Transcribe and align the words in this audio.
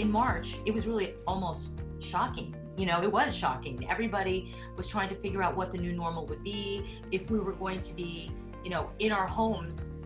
in 0.00 0.10
March, 0.10 0.56
it 0.64 0.72
was 0.72 0.86
really 0.86 1.14
almost 1.26 1.78
shocking. 2.00 2.54
You 2.76 2.86
know, 2.86 3.02
it 3.02 3.12
was 3.12 3.36
shocking. 3.36 3.86
Everybody 3.90 4.54
was 4.76 4.88
trying 4.88 5.08
to 5.10 5.14
figure 5.14 5.42
out 5.42 5.54
what 5.54 5.70
the 5.70 5.78
new 5.78 5.92
normal 5.92 6.26
would 6.26 6.42
be, 6.42 7.00
if 7.10 7.30
we 7.30 7.38
were 7.38 7.52
going 7.52 7.80
to 7.80 7.94
be, 7.94 8.30
you 8.64 8.70
know, 8.70 8.90
in 8.98 9.12
our 9.12 9.26
homes 9.26 10.00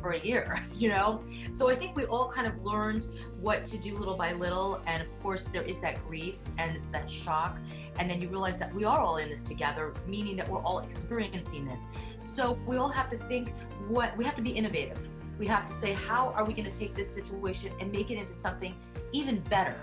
for 0.00 0.12
a 0.12 0.20
year, 0.20 0.64
you 0.74 0.88
know? 0.88 1.20
So 1.52 1.68
I 1.68 1.74
think 1.74 1.96
we 1.96 2.04
all 2.04 2.30
kind 2.30 2.46
of 2.46 2.64
learned 2.64 3.08
what 3.40 3.64
to 3.66 3.78
do 3.78 3.98
little 3.98 4.16
by 4.16 4.32
little. 4.32 4.80
And 4.86 5.02
of 5.02 5.08
course, 5.20 5.48
there 5.48 5.62
is 5.62 5.80
that 5.80 6.06
grief 6.06 6.36
and 6.56 6.76
it's 6.76 6.90
that 6.90 7.10
shock. 7.10 7.58
And 7.98 8.08
then 8.08 8.22
you 8.22 8.28
realize 8.28 8.58
that 8.60 8.72
we 8.72 8.84
are 8.84 9.00
all 9.00 9.16
in 9.16 9.28
this 9.28 9.42
together, 9.42 9.92
meaning 10.06 10.36
that 10.36 10.48
we're 10.48 10.62
all 10.62 10.80
experiencing 10.80 11.66
this. 11.66 11.90
So 12.20 12.58
we 12.66 12.76
all 12.76 12.88
have 12.88 13.10
to 13.10 13.18
think 13.26 13.52
what 13.88 14.16
we 14.16 14.24
have 14.24 14.36
to 14.36 14.42
be 14.42 14.50
innovative. 14.50 14.98
We 15.36 15.46
have 15.46 15.66
to 15.66 15.72
say, 15.72 15.92
how 15.94 16.32
are 16.36 16.44
we 16.44 16.52
going 16.52 16.70
to 16.70 16.78
take 16.78 16.94
this 16.94 17.12
situation 17.12 17.72
and 17.80 17.90
make 17.90 18.10
it 18.10 18.18
into 18.18 18.34
something 18.34 18.76
even 19.12 19.40
better? 19.40 19.74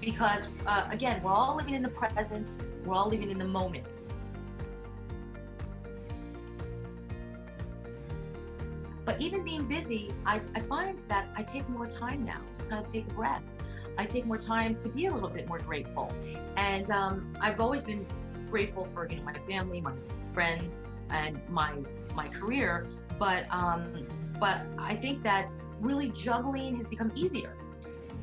Because 0.00 0.48
uh, 0.66 0.88
again, 0.90 1.22
we're 1.22 1.30
all 1.30 1.56
living 1.56 1.74
in 1.74 1.82
the 1.82 1.88
present, 1.88 2.54
we're 2.84 2.94
all 2.94 3.08
living 3.08 3.30
in 3.30 3.38
the 3.38 3.44
moment. 3.44 4.06
But 9.04 9.20
even 9.20 9.42
being 9.44 9.66
busy, 9.66 10.12
I, 10.24 10.40
I 10.54 10.60
find 10.60 10.98
that 11.08 11.26
I 11.36 11.42
take 11.42 11.68
more 11.68 11.86
time 11.86 12.24
now 12.24 12.40
to 12.54 12.62
kind 12.64 12.84
of 12.84 12.90
take 12.90 13.06
a 13.10 13.14
breath. 13.14 13.42
I 13.98 14.06
take 14.06 14.26
more 14.26 14.38
time 14.38 14.76
to 14.76 14.88
be 14.88 15.06
a 15.06 15.12
little 15.12 15.28
bit 15.28 15.48
more 15.48 15.58
grateful. 15.58 16.12
And 16.56 16.90
um, 16.90 17.32
I've 17.40 17.60
always 17.60 17.82
been 17.82 18.06
grateful 18.50 18.88
for 18.94 19.08
you 19.08 19.16
know 19.16 19.24
my 19.24 19.34
family, 19.48 19.80
my 19.80 19.92
friends, 20.32 20.82
and 21.10 21.40
my 21.48 21.74
my 22.14 22.28
career. 22.28 22.86
But 23.18 23.44
um, 23.50 24.06
but 24.38 24.62
I 24.78 24.96
think 24.96 25.22
that 25.24 25.48
really 25.80 26.10
juggling 26.10 26.76
has 26.76 26.86
become 26.86 27.12
easier, 27.14 27.54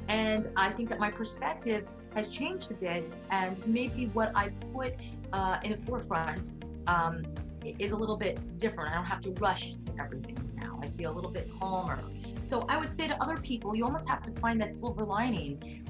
and 0.10 0.52
I 0.58 0.72
think 0.72 0.90
that 0.90 1.00
my 1.00 1.12
perspective 1.12 1.88
has 2.16 2.30
changed 2.30 2.72
a 2.72 2.74
bit. 2.74 3.14
And 3.30 3.56
maybe 3.68 4.08
what 4.08 4.32
I 4.36 4.50
put 4.74 4.96
uh, 5.32 5.60
in 5.64 5.72
the 5.72 5.78
forefront 5.78 6.54
um, 6.88 7.24
is 7.64 7.92
a 7.92 7.96
little 7.96 8.18
bit 8.18 8.40
different. 8.58 8.92
I 8.92 8.96
don't 8.96 9.06
have 9.06 9.22
to 9.22 9.32
rush 9.34 9.74
everything 10.00 10.38
now. 10.56 10.80
I 10.82 10.88
feel 10.88 11.12
a 11.12 11.16
little 11.16 11.30
bit 11.30 11.52
calmer. 11.60 12.00
So 12.42 12.66
I 12.68 12.78
would 12.78 12.92
say 12.92 13.08
to 13.08 13.22
other 13.22 13.38
people, 13.38 13.76
you 13.76 13.86
almost 13.86 14.10
have 14.10 14.24
to 14.24 14.32
find 14.42 14.60
that 14.62 14.74
silver 14.74 15.04
lining. 15.04 15.86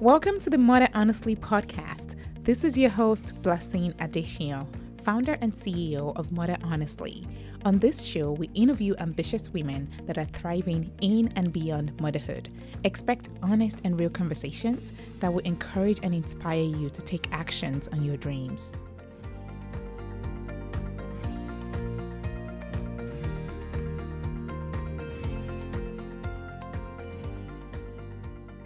Welcome 0.00 0.40
to 0.40 0.50
the 0.50 0.58
Mother 0.58 0.88
Honestly 0.92 1.36
podcast. 1.36 2.16
This 2.42 2.64
is 2.64 2.76
your 2.76 2.90
host, 2.90 3.40
Blessing 3.42 3.92
Adesiyan, 3.92 4.66
founder 5.06 5.38
and 5.40 5.52
CEO 5.52 6.12
of 6.16 6.32
Mother 6.32 6.56
Honestly. 6.64 7.24
On 7.64 7.78
this 7.78 8.02
show, 8.02 8.32
we 8.32 8.50
interview 8.54 8.96
ambitious 8.98 9.48
women 9.50 9.88
that 10.06 10.18
are 10.18 10.24
thriving 10.24 10.90
in 11.00 11.32
and 11.36 11.52
beyond 11.52 11.92
motherhood. 12.00 12.48
Expect 12.82 13.30
honest 13.40 13.80
and 13.84 14.00
real 14.00 14.10
conversations 14.10 14.92
that 15.20 15.32
will 15.32 15.44
encourage 15.44 16.00
and 16.02 16.12
inspire 16.12 16.60
you 16.60 16.90
to 16.90 17.00
take 17.02 17.28
actions 17.30 17.86
on 17.86 18.02
your 18.02 18.16
dreams. 18.16 18.80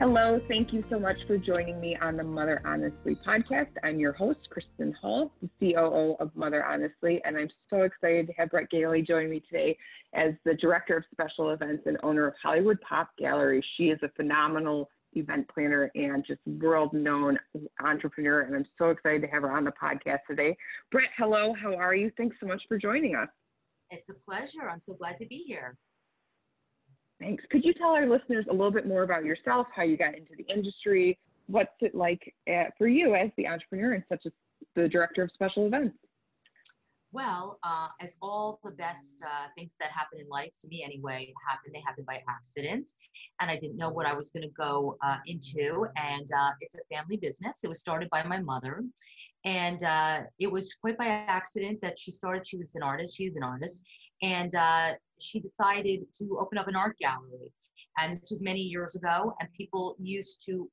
Hello, 0.00 0.40
thank 0.48 0.72
you 0.72 0.82
so 0.88 0.98
much 0.98 1.18
for 1.26 1.36
joining 1.36 1.78
me 1.78 1.94
on 2.00 2.16
the 2.16 2.24
Mother 2.24 2.62
Honestly 2.64 3.18
podcast. 3.26 3.68
I'm 3.84 4.00
your 4.00 4.14
host, 4.14 4.38
Kristen 4.48 4.94
Hall, 4.94 5.30
the 5.42 5.74
COO 5.74 6.16
of 6.20 6.34
Mother 6.34 6.64
Honestly, 6.64 7.20
and 7.26 7.36
I'm 7.36 7.50
so 7.68 7.82
excited 7.82 8.26
to 8.28 8.32
have 8.38 8.48
Brett 8.48 8.70
Gailey 8.70 9.02
join 9.02 9.28
me 9.28 9.40
today 9.40 9.76
as 10.14 10.32
the 10.46 10.54
Director 10.54 10.96
of 10.96 11.04
Special 11.12 11.50
Events 11.50 11.82
and 11.84 11.98
owner 12.02 12.26
of 12.26 12.34
Hollywood 12.42 12.78
Pop 12.80 13.10
Gallery. 13.18 13.62
She 13.76 13.90
is 13.90 13.98
a 14.02 14.08
phenomenal 14.16 14.88
event 15.12 15.46
planner 15.52 15.90
and 15.94 16.24
just 16.26 16.40
world 16.46 16.94
known 16.94 17.38
entrepreneur, 17.84 18.40
and 18.40 18.56
I'm 18.56 18.66
so 18.78 18.88
excited 18.88 19.20
to 19.20 19.28
have 19.28 19.42
her 19.42 19.52
on 19.52 19.64
the 19.64 19.72
podcast 19.72 20.20
today. 20.26 20.56
Brett, 20.90 21.10
hello, 21.18 21.52
how 21.62 21.74
are 21.74 21.94
you? 21.94 22.10
Thanks 22.16 22.38
so 22.40 22.46
much 22.46 22.62
for 22.68 22.78
joining 22.78 23.16
us. 23.16 23.28
It's 23.90 24.08
a 24.08 24.14
pleasure. 24.14 24.66
I'm 24.66 24.80
so 24.80 24.94
glad 24.94 25.18
to 25.18 25.26
be 25.26 25.44
here. 25.46 25.76
Thanks. 27.20 27.44
Could 27.50 27.64
you 27.64 27.74
tell 27.74 27.90
our 27.90 28.06
listeners 28.06 28.46
a 28.48 28.52
little 28.52 28.70
bit 28.70 28.86
more 28.86 29.02
about 29.02 29.24
yourself, 29.24 29.66
how 29.74 29.82
you 29.82 29.98
got 29.98 30.14
into 30.14 30.32
the 30.36 30.46
industry? 30.52 31.18
What's 31.46 31.74
it 31.80 31.94
like 31.94 32.34
at, 32.48 32.72
for 32.78 32.88
you 32.88 33.14
as 33.14 33.30
the 33.36 33.46
entrepreneur 33.46 33.92
and 33.92 34.04
such 34.08 34.22
as 34.24 34.32
the 34.74 34.88
director 34.88 35.22
of 35.22 35.30
special 35.32 35.66
events? 35.66 35.96
Well, 37.12 37.58
uh, 37.64 37.88
as 38.00 38.16
all 38.22 38.60
the 38.64 38.70
best 38.70 39.22
uh, 39.24 39.48
things 39.56 39.74
that 39.80 39.90
happen 39.90 40.20
in 40.20 40.28
life, 40.28 40.52
to 40.60 40.68
me 40.68 40.82
anyway, 40.84 41.34
happen, 41.46 41.72
they 41.74 41.82
happen 41.84 42.04
by 42.06 42.22
accident. 42.28 42.88
And 43.40 43.50
I 43.50 43.56
didn't 43.56 43.76
know 43.76 43.90
what 43.90 44.06
I 44.06 44.14
was 44.14 44.30
going 44.30 44.44
to 44.44 44.54
go 44.56 44.96
uh, 45.04 45.16
into. 45.26 45.86
And 45.96 46.28
uh, 46.32 46.52
it's 46.60 46.76
a 46.76 46.94
family 46.94 47.16
business. 47.16 47.64
It 47.64 47.68
was 47.68 47.80
started 47.80 48.08
by 48.10 48.22
my 48.22 48.40
mother. 48.40 48.84
And 49.44 49.82
uh, 49.82 50.20
it 50.38 50.50
was 50.50 50.74
quite 50.74 50.96
by 50.96 51.06
accident 51.06 51.80
that 51.82 51.98
she 51.98 52.12
started. 52.12 52.46
She 52.46 52.58
was 52.58 52.76
an 52.76 52.82
artist. 52.82 53.16
She 53.16 53.24
is 53.24 53.36
an 53.36 53.42
artist 53.42 53.84
and 54.22 54.54
uh, 54.54 54.92
she 55.20 55.40
decided 55.40 56.00
to 56.18 56.38
open 56.40 56.58
up 56.58 56.68
an 56.68 56.76
art 56.76 56.96
gallery. 56.98 57.52
And 57.98 58.16
this 58.16 58.30
was 58.30 58.42
many 58.42 58.60
years 58.60 58.96
ago 58.96 59.34
and 59.40 59.52
people 59.52 59.96
used 59.98 60.42
to 60.46 60.70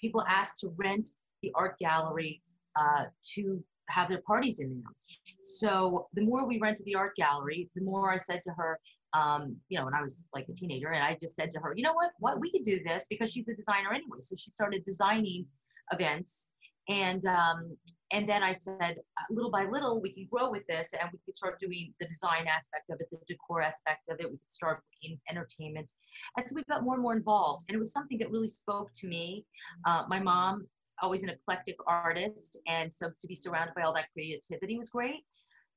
people 0.00 0.22
asked 0.28 0.60
to 0.60 0.68
rent 0.76 1.08
the 1.42 1.50
art 1.54 1.78
gallery 1.78 2.42
uh, 2.76 3.04
to 3.34 3.62
have 3.88 4.08
their 4.08 4.22
parties 4.26 4.60
in 4.60 4.70
there. 4.70 4.92
So 5.40 6.08
the 6.14 6.22
more 6.22 6.46
we 6.46 6.58
rented 6.58 6.86
the 6.86 6.94
art 6.94 7.16
gallery 7.16 7.70
the 7.74 7.82
more 7.82 8.10
i 8.12 8.16
said 8.16 8.40
to 8.42 8.52
her 8.52 8.78
um, 9.12 9.56
you 9.68 9.78
know 9.78 9.84
when 9.84 9.94
i 9.94 10.00
was 10.00 10.28
like 10.34 10.48
a 10.48 10.52
teenager 10.52 10.88
and 10.92 11.04
i 11.04 11.16
just 11.20 11.36
said 11.36 11.50
to 11.50 11.60
her 11.60 11.74
you 11.76 11.82
know 11.82 11.92
what? 11.92 12.12
What? 12.18 12.40
We 12.40 12.50
could 12.50 12.62
do 12.62 12.80
this 12.84 13.06
because 13.08 13.32
she's 13.32 13.48
a 13.48 13.54
designer 13.54 13.92
anyway. 13.92 14.18
So 14.20 14.36
she 14.36 14.50
started 14.50 14.84
designing 14.84 15.46
events 15.92 16.50
and 16.88 17.24
um, 17.26 17.76
and 18.14 18.28
then 18.28 18.44
I 18.44 18.52
said, 18.52 18.78
uh, 18.80 19.24
little 19.28 19.50
by 19.50 19.64
little, 19.64 20.00
we 20.00 20.12
can 20.12 20.28
grow 20.30 20.48
with 20.48 20.64
this, 20.68 20.94
and 20.98 21.10
we 21.12 21.18
could 21.24 21.34
start 21.34 21.58
doing 21.58 21.92
the 21.98 22.06
design 22.06 22.46
aspect 22.46 22.88
of 22.88 23.00
it, 23.00 23.08
the 23.10 23.18
decor 23.26 23.60
aspect 23.60 24.02
of 24.08 24.20
it. 24.20 24.30
We 24.30 24.38
could 24.38 24.52
start 24.52 24.84
booking 24.92 25.18
entertainment, 25.28 25.90
and 26.36 26.48
so 26.48 26.54
we 26.54 26.62
got 26.70 26.84
more 26.84 26.94
and 26.94 27.02
more 27.02 27.16
involved. 27.16 27.64
And 27.68 27.74
it 27.74 27.78
was 27.80 27.92
something 27.92 28.16
that 28.18 28.30
really 28.30 28.48
spoke 28.48 28.90
to 29.00 29.08
me. 29.08 29.44
Uh, 29.84 30.04
my 30.08 30.20
mom, 30.20 30.68
always 31.02 31.24
an 31.24 31.30
eclectic 31.30 31.74
artist, 31.88 32.56
and 32.68 32.92
so 32.92 33.10
to 33.20 33.26
be 33.26 33.34
surrounded 33.34 33.74
by 33.74 33.82
all 33.82 33.94
that 33.94 34.12
creativity 34.12 34.78
was 34.78 34.90
great. 34.90 35.24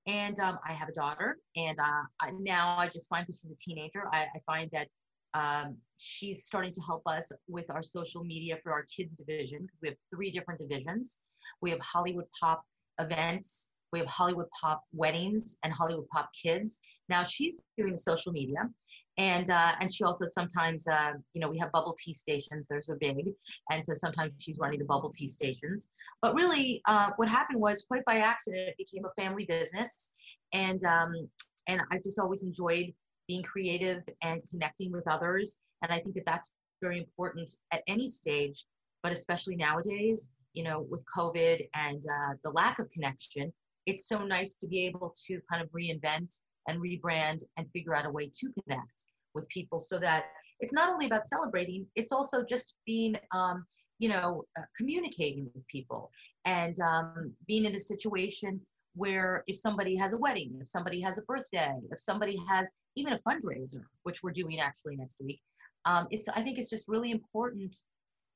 And 0.05 0.39
um, 0.39 0.59
I 0.65 0.73
have 0.73 0.89
a 0.89 0.93
daughter, 0.93 1.39
and 1.55 1.79
uh, 1.79 2.03
I, 2.21 2.31
now 2.39 2.77
I 2.77 2.87
just 2.87 3.09
find 3.09 3.25
because 3.25 3.41
she's 3.41 3.51
a 3.51 3.55
teenager, 3.59 4.03
I, 4.13 4.21
I 4.21 4.39
find 4.45 4.69
that 4.73 4.89
um, 5.33 5.77
she's 5.97 6.45
starting 6.45 6.71
to 6.71 6.81
help 6.81 7.01
us 7.07 7.31
with 7.47 7.65
our 7.71 7.81
social 7.81 8.23
media 8.23 8.57
for 8.63 8.71
our 8.71 8.85
kids 8.95 9.15
division 9.15 9.61
because 9.61 9.79
we 9.81 9.87
have 9.89 9.97
three 10.13 10.31
different 10.31 10.59
divisions. 10.59 11.19
We 11.61 11.71
have 11.71 11.79
Hollywood 11.79 12.25
Pop 12.39 12.63
events, 12.99 13.71
we 13.91 13.99
have 13.99 14.07
Hollywood 14.07 14.47
Pop 14.59 14.83
weddings, 14.93 15.57
and 15.63 15.71
Hollywood 15.71 16.07
Pop 16.09 16.29
kids. 16.33 16.81
Now 17.09 17.23
she's 17.23 17.57
doing 17.77 17.97
social 17.97 18.31
media, 18.31 18.69
and 19.17 19.49
uh, 19.49 19.73
and 19.79 19.93
she 19.93 20.03
also 20.03 20.25
sometimes 20.27 20.87
uh, 20.87 21.13
you 21.33 21.41
know 21.41 21.49
we 21.49 21.57
have 21.59 21.71
bubble 21.71 21.95
tea 21.97 22.13
stations. 22.13 22.67
There's 22.67 22.89
a 22.89 22.95
big, 22.95 23.29
and 23.71 23.85
so 23.85 23.93
sometimes 23.93 24.33
she's 24.39 24.57
running 24.57 24.79
the 24.79 24.85
bubble 24.85 25.11
tea 25.11 25.27
stations. 25.27 25.89
But 26.21 26.35
really, 26.35 26.81
uh, 26.85 27.11
what 27.15 27.29
happened 27.29 27.59
was 27.59 27.85
quite 27.85 28.03
by 28.05 28.17
accident, 28.17 28.69
it 28.69 28.77
became 28.77 29.05
a 29.05 29.21
family 29.21 29.45
business, 29.45 30.13
and 30.53 30.83
um, 30.83 31.29
and 31.67 31.81
I 31.91 31.97
just 32.03 32.19
always 32.19 32.43
enjoyed 32.43 32.93
being 33.27 33.43
creative 33.43 34.03
and 34.21 34.41
connecting 34.49 34.91
with 34.91 35.07
others. 35.07 35.57
And 35.81 35.91
I 35.91 35.99
think 35.99 36.15
that 36.15 36.25
that's 36.25 36.51
very 36.81 36.97
important 36.97 37.51
at 37.71 37.83
any 37.87 38.07
stage, 38.07 38.65
but 39.03 39.11
especially 39.11 39.55
nowadays, 39.55 40.31
you 40.57 40.63
know, 40.63 40.87
with 40.89 41.05
COVID 41.15 41.67
and 41.75 42.03
uh, 42.03 42.33
the 42.43 42.49
lack 42.49 42.79
of 42.79 42.89
connection, 42.89 43.53
it's 43.85 44.09
so 44.09 44.25
nice 44.25 44.55
to 44.55 44.67
be 44.67 44.87
able 44.87 45.13
to 45.27 45.39
kind 45.49 45.61
of 45.61 45.69
reinvent 45.69 46.39
and 46.67 46.81
rebrand 46.81 47.43
and 47.57 47.69
figure 47.71 47.95
out 47.95 48.07
a 48.07 48.09
way 48.09 48.31
to 48.39 48.51
connect 48.63 49.05
with 49.35 49.47
people 49.49 49.79
so 49.79 49.99
that 49.99 50.23
it's 50.59 50.73
not 50.73 50.91
only 50.91 51.05
about 51.05 51.27
celebrating, 51.27 51.85
it's 51.95 52.11
also 52.11 52.43
just 52.43 52.73
being, 52.87 53.15
um, 53.35 53.65
you 53.99 54.09
know, 54.09 54.45
uh, 54.57 54.63
communicating 54.75 55.47
with 55.53 55.65
people 55.67 56.09
and 56.45 56.79
um, 56.79 57.31
being 57.47 57.65
in 57.65 57.75
a 57.75 57.79
situation 57.79 58.59
where 58.95 59.43
if 59.45 59.55
somebody 59.55 59.95
has 59.95 60.13
a 60.13 60.17
wedding, 60.17 60.57
if 60.59 60.67
somebody 60.67 60.99
has 60.99 61.19
a 61.19 61.21
birthday, 61.21 61.75
if 61.91 61.99
somebody 61.99 62.35
has 62.49 62.67
even 62.95 63.13
a 63.13 63.19
fundraiser, 63.19 63.83
which 64.01 64.23
we're 64.23 64.31
doing 64.31 64.59
actually 64.59 64.95
next 64.95 65.21
week, 65.23 65.39
um, 65.85 66.07
it's 66.09 66.27
I 66.29 66.41
think 66.41 66.57
it's 66.57 66.71
just 66.71 66.87
really 66.87 67.11
important 67.11 67.75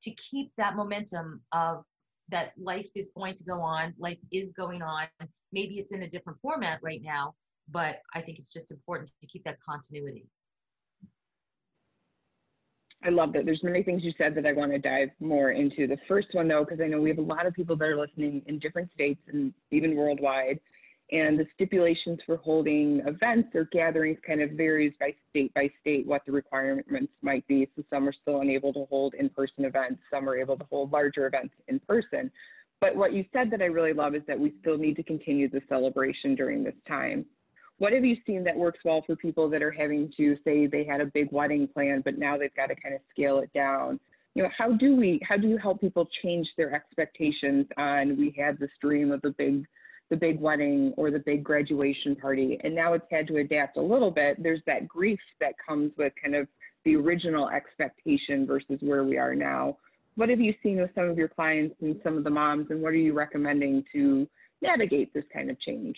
to 0.02 0.10
keep 0.12 0.52
that 0.56 0.76
momentum 0.76 1.40
of 1.52 1.84
that 2.28 2.52
life 2.58 2.88
is 2.94 3.10
going 3.16 3.34
to 3.34 3.44
go 3.44 3.60
on, 3.60 3.94
life 3.98 4.18
is 4.32 4.52
going 4.52 4.82
on. 4.82 5.06
Maybe 5.52 5.78
it's 5.78 5.92
in 5.92 6.02
a 6.02 6.08
different 6.08 6.38
format 6.40 6.78
right 6.82 7.02
now, 7.02 7.34
but 7.70 8.00
I 8.14 8.20
think 8.20 8.38
it's 8.38 8.52
just 8.52 8.70
important 8.70 9.10
to 9.20 9.26
keep 9.26 9.44
that 9.44 9.58
continuity. 9.68 10.26
I 13.04 13.08
love 13.08 13.32
that. 13.32 13.44
There's 13.44 13.64
many 13.64 13.82
things 13.82 14.04
you 14.04 14.12
said 14.16 14.34
that 14.36 14.46
I 14.46 14.52
want 14.52 14.70
to 14.72 14.78
dive 14.78 15.08
more 15.18 15.50
into. 15.50 15.88
The 15.88 15.98
first 16.06 16.28
one, 16.32 16.46
though, 16.46 16.64
because 16.64 16.80
I 16.80 16.86
know 16.86 17.00
we 17.00 17.08
have 17.08 17.18
a 17.18 17.22
lot 17.22 17.46
of 17.46 17.52
people 17.52 17.74
that 17.76 17.84
are 17.84 17.98
listening 17.98 18.42
in 18.46 18.60
different 18.60 18.92
states 18.92 19.20
and 19.26 19.52
even 19.72 19.96
worldwide. 19.96 20.60
And 21.12 21.38
the 21.38 21.46
stipulations 21.54 22.18
for 22.24 22.38
holding 22.38 23.02
events 23.06 23.50
or 23.54 23.68
gatherings 23.70 24.18
kind 24.26 24.40
of 24.40 24.52
varies 24.52 24.94
by 24.98 25.14
state 25.28 25.52
by 25.54 25.70
state 25.80 26.06
what 26.06 26.22
the 26.24 26.32
requirements 26.32 27.12
might 27.20 27.46
be. 27.46 27.68
So 27.76 27.84
some 27.90 28.08
are 28.08 28.14
still 28.22 28.40
unable 28.40 28.72
to 28.72 28.86
hold 28.86 29.14
in-person 29.14 29.66
events, 29.66 30.00
some 30.10 30.28
are 30.28 30.36
able 30.36 30.56
to 30.56 30.64
hold 30.70 30.90
larger 30.90 31.26
events 31.26 31.54
in 31.68 31.78
person. 31.80 32.30
But 32.80 32.96
what 32.96 33.12
you 33.12 33.24
said 33.32 33.50
that 33.50 33.60
I 33.60 33.66
really 33.66 33.92
love 33.92 34.14
is 34.14 34.22
that 34.26 34.40
we 34.40 34.54
still 34.60 34.78
need 34.78 34.96
to 34.96 35.02
continue 35.02 35.48
the 35.48 35.60
celebration 35.68 36.34
during 36.34 36.64
this 36.64 36.74
time. 36.88 37.26
What 37.78 37.92
have 37.92 38.04
you 38.04 38.16
seen 38.26 38.42
that 38.44 38.56
works 38.56 38.80
well 38.84 39.02
for 39.06 39.14
people 39.14 39.50
that 39.50 39.62
are 39.62 39.70
having 39.70 40.10
to 40.16 40.36
say 40.44 40.66
they 40.66 40.84
had 40.84 41.00
a 41.00 41.06
big 41.06 41.30
wedding 41.30 41.68
plan, 41.68 42.00
but 42.04 42.18
now 42.18 42.38
they've 42.38 42.54
got 42.54 42.68
to 42.68 42.74
kind 42.76 42.94
of 42.94 43.00
scale 43.10 43.38
it 43.38 43.52
down? 43.52 44.00
You 44.34 44.44
know, 44.44 44.48
how 44.56 44.72
do 44.72 44.96
we, 44.96 45.20
how 45.28 45.36
do 45.36 45.46
you 45.46 45.58
help 45.58 45.80
people 45.80 46.08
change 46.22 46.48
their 46.56 46.74
expectations 46.74 47.66
on 47.76 48.16
we 48.16 48.34
had 48.36 48.58
this 48.58 48.70
dream 48.80 49.12
of 49.12 49.20
a 49.24 49.30
big 49.30 49.66
the 50.12 50.16
big 50.18 50.38
wedding 50.38 50.92
or 50.98 51.10
the 51.10 51.18
big 51.18 51.42
graduation 51.42 52.14
party. 52.14 52.58
And 52.62 52.74
now 52.74 52.92
it's 52.92 53.06
had 53.10 53.26
to 53.28 53.38
adapt 53.38 53.78
a 53.78 53.80
little 53.80 54.10
bit. 54.10 54.40
There's 54.42 54.60
that 54.66 54.86
grief 54.86 55.18
that 55.40 55.54
comes 55.66 55.90
with 55.96 56.12
kind 56.22 56.34
of 56.34 56.46
the 56.84 56.96
original 56.96 57.48
expectation 57.48 58.46
versus 58.46 58.76
where 58.82 59.04
we 59.04 59.16
are 59.16 59.34
now. 59.34 59.78
What 60.16 60.28
have 60.28 60.38
you 60.38 60.52
seen 60.62 60.78
with 60.78 60.90
some 60.94 61.08
of 61.08 61.16
your 61.16 61.28
clients 61.28 61.76
and 61.80 61.98
some 62.04 62.18
of 62.18 62.24
the 62.24 62.30
moms, 62.30 62.66
and 62.68 62.82
what 62.82 62.92
are 62.92 62.96
you 62.96 63.14
recommending 63.14 63.84
to 63.94 64.28
navigate 64.60 65.14
this 65.14 65.24
kind 65.32 65.50
of 65.50 65.58
change? 65.60 65.96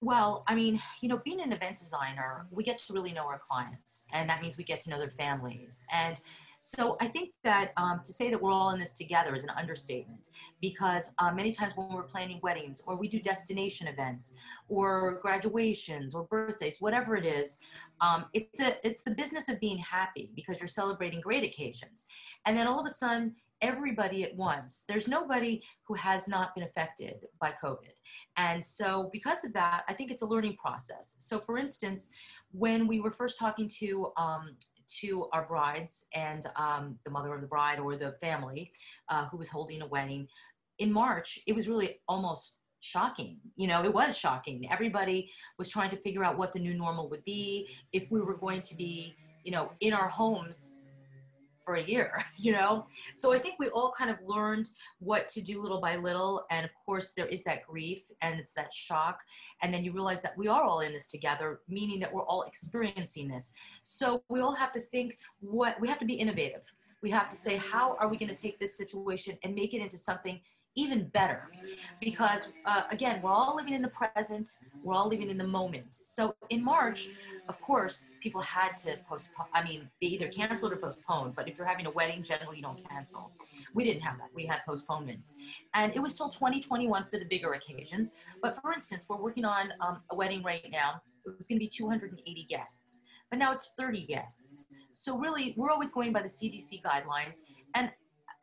Well, 0.00 0.42
I 0.48 0.56
mean, 0.56 0.80
you 1.00 1.08
know, 1.08 1.20
being 1.24 1.40
an 1.40 1.52
event 1.52 1.76
designer, 1.76 2.46
we 2.50 2.64
get 2.64 2.78
to 2.78 2.92
really 2.92 3.12
know 3.12 3.26
our 3.26 3.40
clients, 3.48 4.06
and 4.12 4.28
that 4.28 4.42
means 4.42 4.58
we 4.58 4.64
get 4.64 4.80
to 4.80 4.90
know 4.90 4.98
their 4.98 5.12
families. 5.16 5.86
And 5.92 6.20
so 6.60 6.96
I 7.00 7.06
think 7.06 7.30
that 7.44 7.72
um, 7.76 8.00
to 8.04 8.12
say 8.12 8.30
that 8.30 8.40
we're 8.40 8.52
all 8.52 8.70
in 8.70 8.78
this 8.78 8.92
together 8.92 9.34
is 9.34 9.44
an 9.44 9.50
understatement 9.50 10.28
because 10.60 11.14
uh, 11.18 11.32
many 11.32 11.52
times 11.52 11.72
when 11.76 11.88
we're 11.88 12.02
planning 12.02 12.40
weddings 12.42 12.82
or 12.86 12.96
we 12.96 13.08
do 13.08 13.20
destination 13.20 13.86
events 13.86 14.34
or 14.68 15.20
graduations 15.22 16.14
or 16.14 16.24
birthdays, 16.24 16.80
whatever 16.80 17.16
it 17.16 17.24
is, 17.24 17.60
um, 18.00 18.26
it's 18.32 18.60
a 18.60 18.86
it's 18.86 19.02
the 19.02 19.12
business 19.12 19.48
of 19.48 19.60
being 19.60 19.78
happy 19.78 20.30
because 20.34 20.58
you're 20.60 20.68
celebrating 20.68 21.20
great 21.20 21.44
occasions, 21.44 22.06
and 22.44 22.56
then 22.56 22.66
all 22.66 22.80
of 22.80 22.86
a 22.86 22.90
sudden 22.90 23.34
everybody 23.60 24.22
at 24.24 24.34
once. 24.36 24.84
There's 24.86 25.08
nobody 25.08 25.62
who 25.84 25.94
has 25.94 26.28
not 26.28 26.54
been 26.54 26.64
affected 26.64 27.26
by 27.40 27.54
COVID. 27.62 27.94
And 28.36 28.64
so, 28.64 29.10
because 29.12 29.44
of 29.44 29.52
that, 29.54 29.82
I 29.88 29.94
think 29.94 30.10
it's 30.10 30.22
a 30.22 30.26
learning 30.26 30.56
process. 30.56 31.16
So, 31.18 31.38
for 31.40 31.58
instance, 31.58 32.10
when 32.52 32.86
we 32.86 33.00
were 33.00 33.10
first 33.10 33.38
talking 33.38 33.68
to 33.80 34.12
um, 34.16 34.56
to 35.00 35.28
our 35.32 35.46
brides 35.46 36.06
and 36.14 36.46
um, 36.56 36.98
the 37.04 37.10
mother 37.10 37.34
of 37.34 37.40
the 37.40 37.46
bride 37.46 37.78
or 37.78 37.96
the 37.96 38.12
family 38.20 38.72
uh, 39.08 39.26
who 39.26 39.36
was 39.36 39.48
holding 39.48 39.82
a 39.82 39.86
wedding 39.86 40.26
in 40.78 40.92
March, 40.92 41.38
it 41.46 41.54
was 41.54 41.68
really 41.68 42.00
almost 42.08 42.58
shocking. 42.80 43.38
You 43.56 43.66
know, 43.66 43.84
it 43.84 43.92
was 43.92 44.16
shocking. 44.16 44.70
Everybody 44.70 45.30
was 45.58 45.68
trying 45.68 45.90
to 45.90 45.96
figure 45.96 46.24
out 46.24 46.38
what 46.38 46.52
the 46.52 46.60
new 46.60 46.74
normal 46.74 47.08
would 47.10 47.24
be, 47.24 47.68
if 47.92 48.10
we 48.10 48.20
were 48.20 48.36
going 48.36 48.62
to 48.62 48.76
be, 48.76 49.16
you 49.44 49.52
know, 49.52 49.72
in 49.80 49.92
our 49.92 50.08
homes 50.08 50.82
for 51.68 51.74
a 51.74 51.82
year, 51.82 52.24
you 52.38 52.52
know? 52.52 52.86
So 53.16 53.30
I 53.34 53.38
think 53.38 53.56
we 53.58 53.68
all 53.68 53.92
kind 53.92 54.10
of 54.10 54.16
learned 54.24 54.70
what 55.00 55.28
to 55.28 55.42
do 55.42 55.60
little 55.60 55.82
by 55.82 55.96
little. 55.96 56.46
And 56.50 56.64
of 56.64 56.70
course, 56.86 57.12
there 57.12 57.26
is 57.26 57.44
that 57.44 57.66
grief 57.66 58.04
and 58.22 58.40
it's 58.40 58.54
that 58.54 58.72
shock. 58.72 59.20
And 59.62 59.72
then 59.72 59.84
you 59.84 59.92
realize 59.92 60.22
that 60.22 60.36
we 60.38 60.48
are 60.48 60.62
all 60.62 60.80
in 60.80 60.94
this 60.94 61.08
together, 61.08 61.60
meaning 61.68 62.00
that 62.00 62.12
we're 62.12 62.24
all 62.24 62.44
experiencing 62.44 63.28
this. 63.28 63.52
So 63.82 64.22
we 64.30 64.40
all 64.40 64.54
have 64.54 64.72
to 64.72 64.80
think 64.80 65.18
what 65.40 65.78
we 65.78 65.88
have 65.88 65.98
to 65.98 66.06
be 66.06 66.14
innovative. 66.14 66.62
We 67.02 67.10
have 67.10 67.28
to 67.28 67.36
say, 67.36 67.56
how 67.56 67.96
are 68.00 68.08
we 68.08 68.16
going 68.16 68.34
to 68.34 68.42
take 68.42 68.58
this 68.58 68.76
situation 68.76 69.36
and 69.44 69.54
make 69.54 69.74
it 69.74 69.82
into 69.82 69.98
something 69.98 70.40
even 70.74 71.08
better 71.08 71.50
because 72.00 72.52
uh, 72.64 72.82
again 72.92 73.20
we're 73.20 73.32
all 73.32 73.56
living 73.56 73.74
in 73.74 73.82
the 73.82 73.88
present 73.88 74.48
we're 74.84 74.94
all 74.94 75.08
living 75.08 75.28
in 75.28 75.36
the 75.36 75.46
moment 75.46 75.92
so 75.92 76.34
in 76.50 76.62
march 76.62 77.08
of 77.48 77.60
course 77.60 78.14
people 78.22 78.40
had 78.40 78.76
to 78.76 78.96
postpone 79.08 79.46
i 79.54 79.62
mean 79.64 79.88
they 80.00 80.08
either 80.08 80.28
canceled 80.28 80.72
or 80.72 80.76
postponed 80.76 81.34
but 81.34 81.48
if 81.48 81.56
you're 81.56 81.66
having 81.66 81.86
a 81.86 81.90
wedding 81.90 82.22
generally 82.22 82.58
you 82.58 82.62
don't 82.62 82.82
cancel. 82.88 83.32
We 83.74 83.84
didn't 83.84 84.02
have 84.02 84.18
that. 84.18 84.28
We 84.34 84.46
had 84.46 84.60
postponements. 84.66 85.36
And 85.74 85.94
it 85.94 86.00
was 86.00 86.14
still 86.14 86.28
2021 86.28 87.06
for 87.10 87.18
the 87.18 87.24
bigger 87.24 87.52
occasions 87.52 88.16
but 88.42 88.60
for 88.60 88.72
instance 88.72 89.06
we're 89.08 89.16
working 89.16 89.44
on 89.44 89.72
um, 89.80 90.00
a 90.10 90.16
wedding 90.16 90.42
right 90.42 90.66
now. 90.70 91.00
It 91.26 91.36
was 91.36 91.46
going 91.46 91.58
to 91.58 91.64
be 91.64 91.68
280 91.68 92.46
guests 92.48 93.00
but 93.30 93.38
now 93.38 93.52
it's 93.52 93.72
30 93.78 94.06
guests. 94.06 94.64
So 94.92 95.18
really 95.18 95.54
we're 95.56 95.70
always 95.70 95.92
going 95.92 96.12
by 96.12 96.22
the 96.22 96.28
cdc 96.28 96.82
guidelines 96.82 97.40
and 97.74 97.90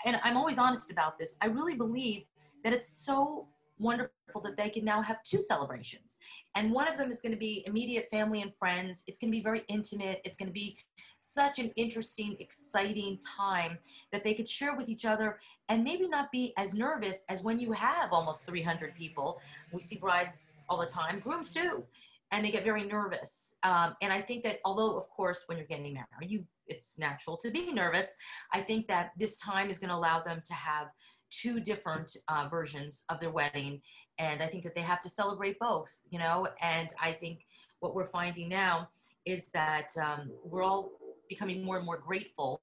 and 0.06 0.20
I'm 0.24 0.38
always 0.38 0.60
honest 0.60 0.92
about 0.92 1.18
this, 1.18 1.36
I 1.42 1.48
really 1.48 1.74
believe 1.74 2.26
that 2.64 2.74
it's 2.74 2.88
so 2.88 3.48
wonderful 3.78 4.42
that 4.44 4.58
they 4.58 4.70
can 4.70 4.86
now 4.86 5.02
have 5.02 5.22
two 5.24 5.42
celebrations. 5.42 6.18
And 6.56 6.72
one 6.72 6.88
of 6.88 6.98
them 6.98 7.12
is 7.12 7.22
going 7.22 7.32
to 7.34 7.38
be 7.38 7.64
immediate 7.68 8.08
family 8.12 8.42
and 8.42 8.52
friends. 8.58 9.04
It's 9.08 9.20
going 9.20 9.32
to 9.32 9.38
be 9.38 9.44
very 9.44 9.64
intimate. 9.68 10.22
It's 10.24 10.38
going 10.38 10.48
to 10.48 10.54
be 10.54 10.78
such 11.20 11.60
an 11.60 11.72
interesting, 11.76 12.38
exciting 12.40 13.20
time 13.38 13.78
that 14.12 14.24
they 14.24 14.34
could 14.34 14.48
share 14.48 14.76
with 14.76 14.90
each 14.90 15.06
other 15.06 15.40
and 15.70 15.84
maybe 15.84 16.08
not 16.08 16.32
be 16.32 16.54
as 16.58 16.74
nervous 16.74 17.24
as 17.30 17.42
when 17.42 17.60
you 17.60 17.72
have 17.72 18.12
almost 18.12 18.46
300 18.46 18.96
people. 18.96 19.42
We 19.74 19.82
see 19.82 19.98
brides 19.98 20.66
all 20.70 20.78
the 20.78 20.86
time, 20.86 21.20
grooms 21.20 21.54
too 21.54 21.84
and 22.32 22.44
they 22.44 22.52
get 22.52 22.64
very 22.64 22.84
nervous. 22.84 23.56
Um, 23.64 23.96
and 24.02 24.12
I 24.12 24.20
think 24.20 24.44
that 24.44 24.60
although, 24.66 24.98
of 24.98 25.08
course, 25.10 25.44
when 25.46 25.58
you're 25.58 25.68
getting 25.68 25.94
married, 25.94 26.32
you 26.32 26.44
it's 26.68 26.98
natural 26.98 27.38
to 27.38 27.52
be 27.52 27.72
nervous. 27.72 28.16
I 28.54 28.62
think 28.62 28.88
that 28.88 29.12
this 29.18 29.38
time 29.38 29.70
is 29.70 29.80
going 29.80 29.90
to 29.90 29.96
allow 29.96 30.22
them 30.22 30.42
to 30.46 30.54
have 30.54 30.88
two 31.30 31.60
different 31.60 32.16
uh, 32.28 32.48
versions 32.50 33.04
of 33.10 33.20
their 33.20 33.32
wedding, 33.32 33.82
and 34.18 34.42
I 34.42 34.48
think 34.48 34.64
that 34.64 34.76
they 34.76 34.82
have 34.82 35.02
to 35.04 35.10
celebrate 35.10 35.60
both. 35.60 35.92
You 36.10 36.20
know, 36.20 36.48
and 36.62 36.90
I 37.02 37.12
think 37.12 37.46
what 37.80 37.96
we're 37.96 38.08
finding 38.08 38.50
now 38.50 38.90
is 39.26 39.48
that 39.52 39.90
um, 40.02 40.32
we're 40.44 40.64
all 40.64 40.92
becoming 41.30 41.64
more 41.64 41.78
and 41.78 41.86
more 41.86 41.98
grateful 41.98 42.62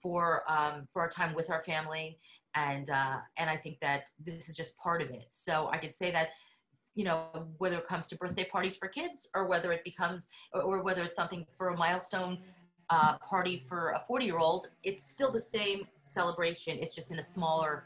for 0.00 0.42
um, 0.48 0.86
for 0.92 1.02
our 1.02 1.08
time 1.08 1.34
with 1.34 1.50
our 1.50 1.62
family 1.64 2.18
and 2.56 2.90
uh, 2.90 3.18
and 3.36 3.48
I 3.50 3.56
think 3.56 3.80
that 3.80 4.08
this 4.24 4.48
is 4.48 4.56
just 4.56 4.76
part 4.78 5.02
of 5.02 5.10
it. 5.10 5.26
So 5.30 5.68
I 5.72 5.78
could 5.78 5.92
say 5.92 6.10
that 6.10 6.30
you 6.96 7.04
know, 7.04 7.26
whether 7.58 7.76
it 7.76 7.86
comes 7.86 8.08
to 8.08 8.16
birthday 8.16 8.44
parties 8.44 8.74
for 8.74 8.88
kids 8.88 9.28
or 9.34 9.46
whether 9.46 9.70
it 9.70 9.84
becomes, 9.84 10.28
or, 10.54 10.62
or 10.62 10.82
whether 10.82 11.02
it's 11.02 11.14
something 11.14 11.46
for 11.58 11.68
a 11.68 11.76
milestone 11.76 12.38
uh, 12.88 13.18
party 13.18 13.66
for 13.68 13.90
a 13.90 14.00
40 14.08 14.24
year 14.24 14.38
old, 14.38 14.70
it's 14.82 15.04
still 15.04 15.30
the 15.30 15.38
same 15.38 15.86
celebration. 16.04 16.78
It's 16.80 16.94
just 16.94 17.12
in 17.12 17.18
a 17.18 17.22
smaller, 17.22 17.84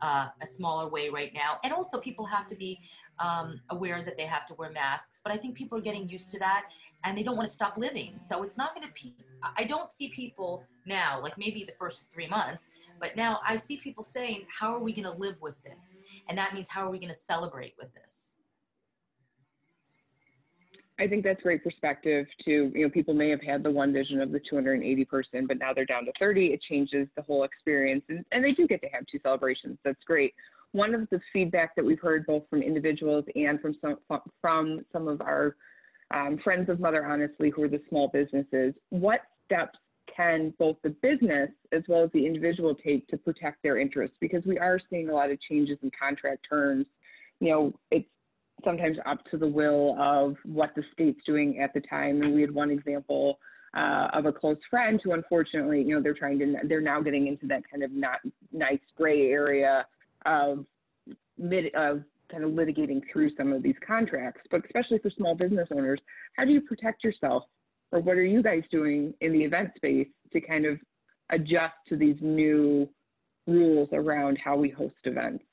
uh, 0.00 0.28
a 0.40 0.46
smaller 0.46 0.88
way 0.88 1.08
right 1.08 1.32
now. 1.34 1.58
And 1.64 1.72
also 1.72 1.98
people 1.98 2.26
have 2.26 2.46
to 2.48 2.56
be 2.56 2.80
um, 3.18 3.60
aware 3.70 4.02
that 4.02 4.16
they 4.16 4.26
have 4.26 4.46
to 4.46 4.54
wear 4.54 4.70
masks, 4.70 5.20
but 5.24 5.32
I 5.32 5.36
think 5.36 5.56
people 5.56 5.76
are 5.78 5.82
getting 5.82 6.08
used 6.08 6.30
to 6.32 6.38
that 6.38 6.64
and 7.04 7.16
they 7.16 7.22
don't 7.22 7.36
want 7.36 7.48
to 7.48 7.54
stop 7.54 7.76
living. 7.76 8.18
So 8.18 8.42
it's 8.42 8.58
not 8.58 8.74
going 8.74 8.86
to, 8.86 8.92
pe- 8.92 9.24
I 9.56 9.64
don't 9.64 9.92
see 9.92 10.08
people 10.10 10.64
now, 10.86 11.20
like 11.22 11.36
maybe 11.38 11.64
the 11.64 11.74
first 11.78 12.12
three 12.12 12.28
months, 12.28 12.70
but 13.00 13.16
now 13.16 13.40
I 13.46 13.56
see 13.56 13.76
people 13.76 14.02
saying, 14.02 14.46
how 14.58 14.74
are 14.74 14.80
we 14.80 14.92
going 14.92 15.04
to 15.04 15.18
live 15.18 15.36
with 15.40 15.54
this? 15.62 16.04
And 16.28 16.36
that 16.38 16.54
means 16.54 16.68
how 16.68 16.86
are 16.86 16.90
we 16.90 16.98
going 16.98 17.12
to 17.12 17.14
celebrate 17.14 17.74
with 17.78 17.92
this? 17.94 18.37
I 21.00 21.06
think 21.06 21.22
that's 21.22 21.42
great 21.42 21.62
perspective 21.62 22.26
to, 22.44 22.72
you 22.74 22.82
know, 22.82 22.90
people 22.90 23.14
may 23.14 23.30
have 23.30 23.40
had 23.40 23.62
the 23.62 23.70
one 23.70 23.92
vision 23.92 24.20
of 24.20 24.32
the 24.32 24.40
280 24.50 25.04
person, 25.04 25.46
but 25.46 25.58
now 25.58 25.72
they're 25.72 25.84
down 25.84 26.04
to 26.06 26.12
30. 26.18 26.46
It 26.46 26.60
changes 26.68 27.06
the 27.16 27.22
whole 27.22 27.44
experience 27.44 28.02
and, 28.08 28.24
and 28.32 28.42
they 28.42 28.52
do 28.52 28.66
get 28.66 28.80
to 28.82 28.88
have 28.88 29.04
two 29.10 29.20
celebrations. 29.22 29.78
That's 29.84 30.02
great. 30.04 30.34
One 30.72 30.94
of 30.94 31.08
the 31.10 31.20
feedback 31.32 31.76
that 31.76 31.84
we've 31.84 32.00
heard 32.00 32.26
both 32.26 32.42
from 32.50 32.62
individuals 32.62 33.24
and 33.36 33.60
from 33.60 33.76
some, 33.80 33.96
from 34.40 34.84
some 34.92 35.06
of 35.06 35.20
our 35.20 35.56
um, 36.12 36.38
friends 36.42 36.68
of 36.68 36.80
Mother 36.80 37.06
Honestly 37.06 37.50
who 37.50 37.62
are 37.62 37.68
the 37.68 37.80
small 37.88 38.08
businesses, 38.08 38.74
what 38.90 39.20
steps 39.46 39.78
can 40.14 40.52
both 40.58 40.76
the 40.82 40.90
business 40.90 41.50
as 41.72 41.82
well 41.86 42.02
as 42.02 42.10
the 42.12 42.26
individual 42.26 42.74
take 42.74 43.06
to 43.08 43.16
protect 43.16 43.62
their 43.62 43.78
interests? 43.78 44.16
Because 44.20 44.44
we 44.44 44.58
are 44.58 44.80
seeing 44.90 45.10
a 45.10 45.14
lot 45.14 45.30
of 45.30 45.40
changes 45.42 45.78
in 45.82 45.90
contract 45.98 46.44
terms. 46.48 46.86
You 47.40 47.50
know, 47.50 47.72
it's 47.92 48.08
sometimes 48.64 48.98
up 49.06 49.18
to 49.30 49.36
the 49.36 49.46
will 49.46 49.96
of 50.00 50.36
what 50.44 50.70
the 50.74 50.82
state's 50.92 51.20
doing 51.24 51.58
at 51.60 51.72
the 51.74 51.80
time. 51.80 52.22
And 52.22 52.34
we 52.34 52.40
had 52.40 52.52
one 52.52 52.70
example 52.70 53.38
uh, 53.76 54.08
of 54.12 54.26
a 54.26 54.32
close 54.32 54.58
friend 54.70 55.00
who, 55.02 55.12
unfortunately, 55.12 55.82
you 55.82 55.94
know, 55.94 56.02
they're 56.02 56.14
trying 56.14 56.38
to, 56.38 56.56
they're 56.64 56.80
now 56.80 57.00
getting 57.00 57.26
into 57.26 57.46
that 57.46 57.62
kind 57.70 57.82
of 57.82 57.92
not 57.92 58.20
nice 58.52 58.80
gray 58.96 59.30
area 59.30 59.86
of 60.26 60.64
mid, 61.36 61.74
of 61.74 62.02
kind 62.30 62.44
of 62.44 62.50
litigating 62.50 63.00
through 63.12 63.30
some 63.36 63.52
of 63.52 63.62
these 63.62 63.76
contracts. 63.86 64.40
But 64.50 64.64
especially 64.64 64.98
for 64.98 65.10
small 65.10 65.34
business 65.34 65.68
owners, 65.70 66.00
how 66.36 66.44
do 66.44 66.52
you 66.52 66.60
protect 66.60 67.04
yourself, 67.04 67.44
or 67.92 68.00
what 68.00 68.16
are 68.16 68.24
you 68.24 68.42
guys 68.42 68.62
doing 68.70 69.14
in 69.20 69.32
the 69.32 69.42
event 69.42 69.70
space 69.76 70.08
to 70.32 70.40
kind 70.40 70.66
of 70.66 70.78
adjust 71.30 71.74
to 71.88 71.96
these 71.96 72.16
new 72.20 72.88
rules 73.46 73.88
around 73.92 74.38
how 74.42 74.56
we 74.56 74.68
host 74.70 74.94
events? 75.04 75.44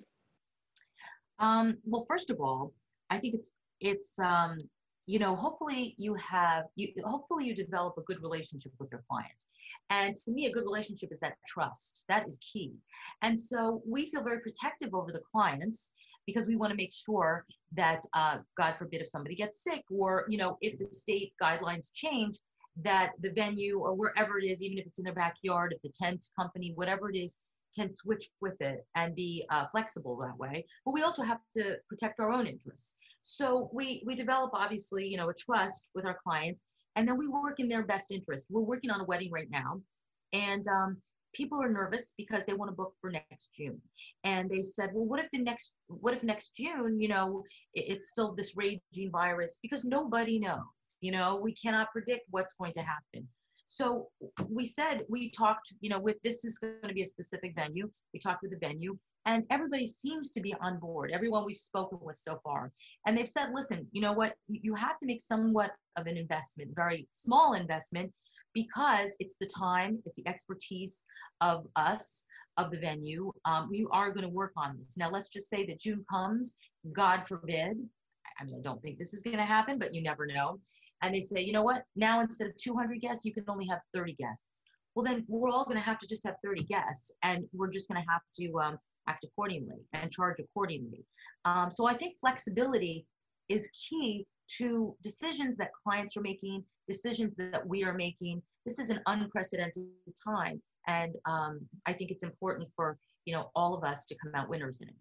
Um, 1.40 1.78
well, 1.86 2.06
first 2.08 2.30
of 2.30 2.40
all, 2.40 2.72
I 3.10 3.18
think 3.20 3.36
it's 3.36 3.52
it's 3.80 4.20
um, 4.20 4.58
you 5.06 5.20
know 5.20 5.36
hopefully 5.36 5.96
you 5.98 6.14
have 6.16 6.66
you 6.76 6.90
hopefully 7.04 7.46
you 7.46 7.56
develop 7.56 7.96
a 7.98 8.02
good 8.02 8.22
relationship 8.22 8.72
with 8.80 8.90
your 8.92 9.04
client. 9.10 9.44
And 9.90 10.16
to 10.16 10.32
me, 10.32 10.48
a 10.48 10.52
good 10.52 10.64
relationship 10.64 11.12
is 11.12 11.20
that 11.20 11.36
trust. 11.48 12.06
That 12.10 12.28
is 12.28 12.40
key. 12.40 12.74
And 13.22 13.40
so 13.40 13.84
we 13.88 14.10
feel 14.10 14.24
very 14.24 14.40
protective 14.40 14.96
over 14.96 15.12
the 15.12 15.22
clients 15.32 15.94
because 16.26 16.48
we 16.48 16.56
want 16.56 16.72
to 16.72 16.76
make 16.76 16.92
sure 16.92 17.46
that, 17.74 18.02
uh, 18.14 18.40
God 18.58 18.76
forbid, 18.80 19.02
if 19.02 19.10
somebody 19.10 19.36
gets 19.36 19.64
sick 19.64 19.84
or, 19.92 20.26
you 20.28 20.40
know, 20.40 20.58
if 20.62 20.80
the 20.80 20.86
state 20.86 21.34
guidelines 21.40 21.92
change, 21.94 22.38
that 22.84 23.12
the 23.22 23.30
venue 23.30 23.80
or 23.80 23.94
wherever 23.94 24.38
it 24.38 24.44
is, 24.44 24.62
even 24.62 24.78
if 24.78 24.86
it's 24.86 25.00
in 25.00 25.06
their 25.06 25.14
backyard, 25.14 25.74
if 25.74 25.82
the 25.82 25.90
tent 25.90 26.26
company, 26.38 26.74
whatever 26.76 27.10
it 27.10 27.16
is, 27.16 27.38
can 27.76 27.92
switch 27.92 28.30
with 28.42 28.60
it 28.62 28.86
and 28.96 29.16
be 29.16 29.46
uh, 29.50 29.66
flexible 29.72 30.18
that 30.18 30.38
way. 30.38 30.66
But 30.86 30.94
we 30.94 31.04
also 31.04 31.24
have 31.24 31.40
to 31.56 31.76
protect 31.90 32.20
our 32.20 32.32
own 32.32 32.48
interests. 32.48 32.98
So 33.22 33.70
we 33.74 34.04
we 34.06 34.16
develop 34.16 34.52
obviously, 34.54 35.08
you 35.08 35.18
know, 35.18 35.30
a 35.30 35.34
trust 35.34 35.90
with 35.96 36.06
our 36.06 36.18
clients, 36.24 36.64
and 36.96 37.08
then 37.08 37.18
we 37.18 37.28
work 37.28 37.60
in 37.60 37.68
their 37.68 37.84
best 37.84 38.12
interest. 38.12 38.48
We're 38.50 38.62
working 38.62 38.92
on 38.92 39.02
a 39.02 39.06
wedding 39.06 39.32
right 39.32 39.50
now, 39.50 39.82
and 40.32 40.68
um, 40.68 40.98
people 41.36 41.62
are 41.62 41.70
nervous 41.70 42.14
because 42.18 42.46
they 42.46 42.54
want 42.54 42.72
to 42.72 42.76
book 42.76 42.94
for 43.02 43.12
next 43.12 43.50
June. 43.58 43.82
And 44.24 44.50
they 44.50 44.62
said, 44.62 44.92
well, 44.94 45.06
what 45.06 45.20
if 45.20 45.28
in 45.34 45.44
next 45.44 45.74
what 45.88 46.14
if 46.14 46.24
next 46.24 46.56
June, 46.56 47.00
you 47.00 47.08
know, 47.08 47.44
it, 47.74 47.86
it's 47.88 48.10
still 48.10 48.34
this 48.34 48.56
raging 48.56 49.12
virus 49.12 49.60
because 49.62 49.86
nobody 49.86 50.40
knows. 50.40 50.96
You 51.02 51.12
know, 51.12 51.40
we 51.44 51.54
cannot 51.54 51.92
predict 51.92 52.26
what's 52.30 52.54
going 52.54 52.74
to 52.74 52.82
happen. 52.82 53.28
So 53.68 54.10
we 54.50 54.66
said 54.66 55.02
we 55.10 55.30
talked, 55.32 55.74
you 55.82 55.90
know, 55.90 56.00
with 56.00 56.22
this 56.24 56.46
is 56.46 56.58
going 56.60 56.88
to 56.88 56.94
be 56.94 57.02
a 57.02 57.06
specific 57.06 57.54
venue. 57.56 57.90
We 58.14 58.20
talked 58.20 58.42
with 58.42 58.52
the 58.52 58.58
venue 58.58 58.98
and 59.26 59.44
everybody 59.50 59.88
seems 59.88 60.32
to 60.32 60.40
be 60.40 60.54
on 60.62 60.80
board 60.80 61.10
everyone 61.12 61.46
we've 61.46 61.58
spoken 61.58 61.98
with 62.00 62.16
so 62.16 62.40
far 62.44 62.72
and 63.08 63.18
they've 63.18 63.28
said 63.28 63.50
listen 63.56 63.88
you 63.92 64.00
know 64.00 64.14
what 64.14 64.36
you 64.48 64.76
have 64.76 65.00
to 65.00 65.08
make 65.08 65.20
somewhat 65.20 65.72
of 65.96 66.06
an 66.06 66.16
investment 66.16 66.70
very 66.76 67.08
small 67.10 67.54
investment 67.54 68.14
because 68.56 69.16
it's 69.20 69.36
the 69.38 69.46
time, 69.46 70.02
it's 70.06 70.16
the 70.16 70.28
expertise 70.28 71.04
of 71.42 71.68
us, 71.76 72.24
of 72.58 72.72
the 72.72 72.80
venue. 72.80 73.32
Um, 73.44 73.68
we 73.70 73.86
are 73.92 74.10
going 74.10 74.24
to 74.24 74.30
work 74.30 74.54
on 74.58 74.78
this. 74.80 74.98
Now, 74.98 75.12
let's 75.12 75.28
just 75.28 75.50
say 75.50 75.68
that 75.68 75.80
June 75.80 76.04
comes, 76.10 76.56
God 76.92 77.28
forbid. 77.28 77.78
I 78.40 78.44
mean, 78.44 78.56
I 78.58 78.62
don't 78.64 78.82
think 78.82 78.98
this 78.98 79.14
is 79.14 79.22
going 79.22 79.38
to 79.38 79.44
happen, 79.44 79.78
but 79.78 79.94
you 79.94 80.02
never 80.02 80.26
know. 80.26 80.60
And 81.06 81.14
they 81.14 81.22
say, 81.22 81.40
you 81.42 81.54
know 81.54 81.62
what? 81.62 81.84
Now 81.96 82.22
instead 82.22 82.48
of 82.48 82.58
200 82.58 83.00
guests, 83.00 83.26
you 83.26 83.34
can 83.34 83.44
only 83.48 83.68
have 83.68 83.80
30 83.94 84.14
guests. 84.14 84.64
Well, 84.96 85.06
then 85.06 85.24
we're 85.28 85.52
all 85.52 85.64
going 85.64 85.78
to 85.78 85.84
have 85.84 86.00
to 86.00 86.08
just 86.08 86.24
have 86.26 86.36
30 86.44 86.64
guests, 86.64 87.12
and 87.22 87.46
we're 87.54 87.70
just 87.70 87.88
going 87.88 88.02
to 88.02 88.12
have 88.12 88.22
to 88.40 88.60
um, 88.60 88.78
act 89.08 89.24
accordingly 89.24 89.76
and 89.94 90.10
charge 90.10 90.38
accordingly. 90.40 91.06
Um, 91.44 91.70
so 91.70 91.86
I 91.88 91.94
think 91.94 92.16
flexibility 92.20 93.06
is 93.50 93.70
key 93.90 94.26
to 94.58 94.96
decisions 95.04 95.58
that 95.58 95.70
clients 95.84 96.18
are 96.18 96.22
making, 96.22 96.64
decisions 96.88 97.36
that 97.38 97.68
we 97.68 97.84
are 97.84 97.94
making. 97.94 98.42
This 98.66 98.80
is 98.80 98.90
an 98.90 99.00
unprecedented 99.06 99.86
time, 100.28 100.60
and 100.88 101.16
um, 101.26 101.60
I 101.86 101.94
think 101.94 102.10
it's 102.10 102.24
important 102.24 102.68
for 102.76 102.98
you 103.26 103.34
know 103.36 103.52
all 103.56 103.76
of 103.76 103.84
us 103.84 104.08
to 104.08 104.16
come 104.16 104.34
out 104.34 104.50
winners 104.50 104.82
in 104.82 104.88
it. 104.88 104.96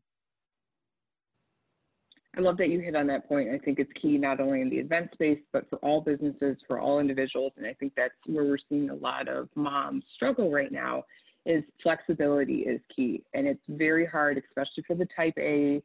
I 2.37 2.41
love 2.41 2.57
that 2.57 2.69
you 2.69 2.81
hit 2.81 2.97
on 2.97 3.07
that 3.09 3.29
point. 3.29 3.51
I 3.51 3.59
think 3.59 3.79
it's 3.79 3.93
key 4.01 4.19
not 4.19 4.41
only 4.41 4.61
in 4.61 4.69
the 4.69 4.79
event 4.79 5.11
space, 5.13 5.39
but 5.53 5.69
for 5.71 5.77
all 5.77 6.01
businesses, 6.01 6.57
for 6.67 6.81
all 6.81 6.99
individuals. 6.99 7.53
And 7.57 7.67
I 7.67 7.75
think 7.75 7.93
that's 7.97 8.15
where 8.27 8.45
we're 8.45 8.59
seeing 8.69 8.91
a 8.91 8.95
lot 8.95 9.29
of 9.29 9.49
moms 9.55 10.05
struggle 10.17 10.51
right 10.51 10.73
now 10.73 11.05
is 11.47 11.63
flexibility 11.83 12.61
is 12.61 12.81
key. 12.95 13.23
And 13.35 13.47
it's 13.47 13.63
very 13.69 14.07
hard, 14.07 14.39
especially 14.39 14.83
for 14.87 14.97
the 14.97 15.07
type 15.17 15.35
A 15.39 15.83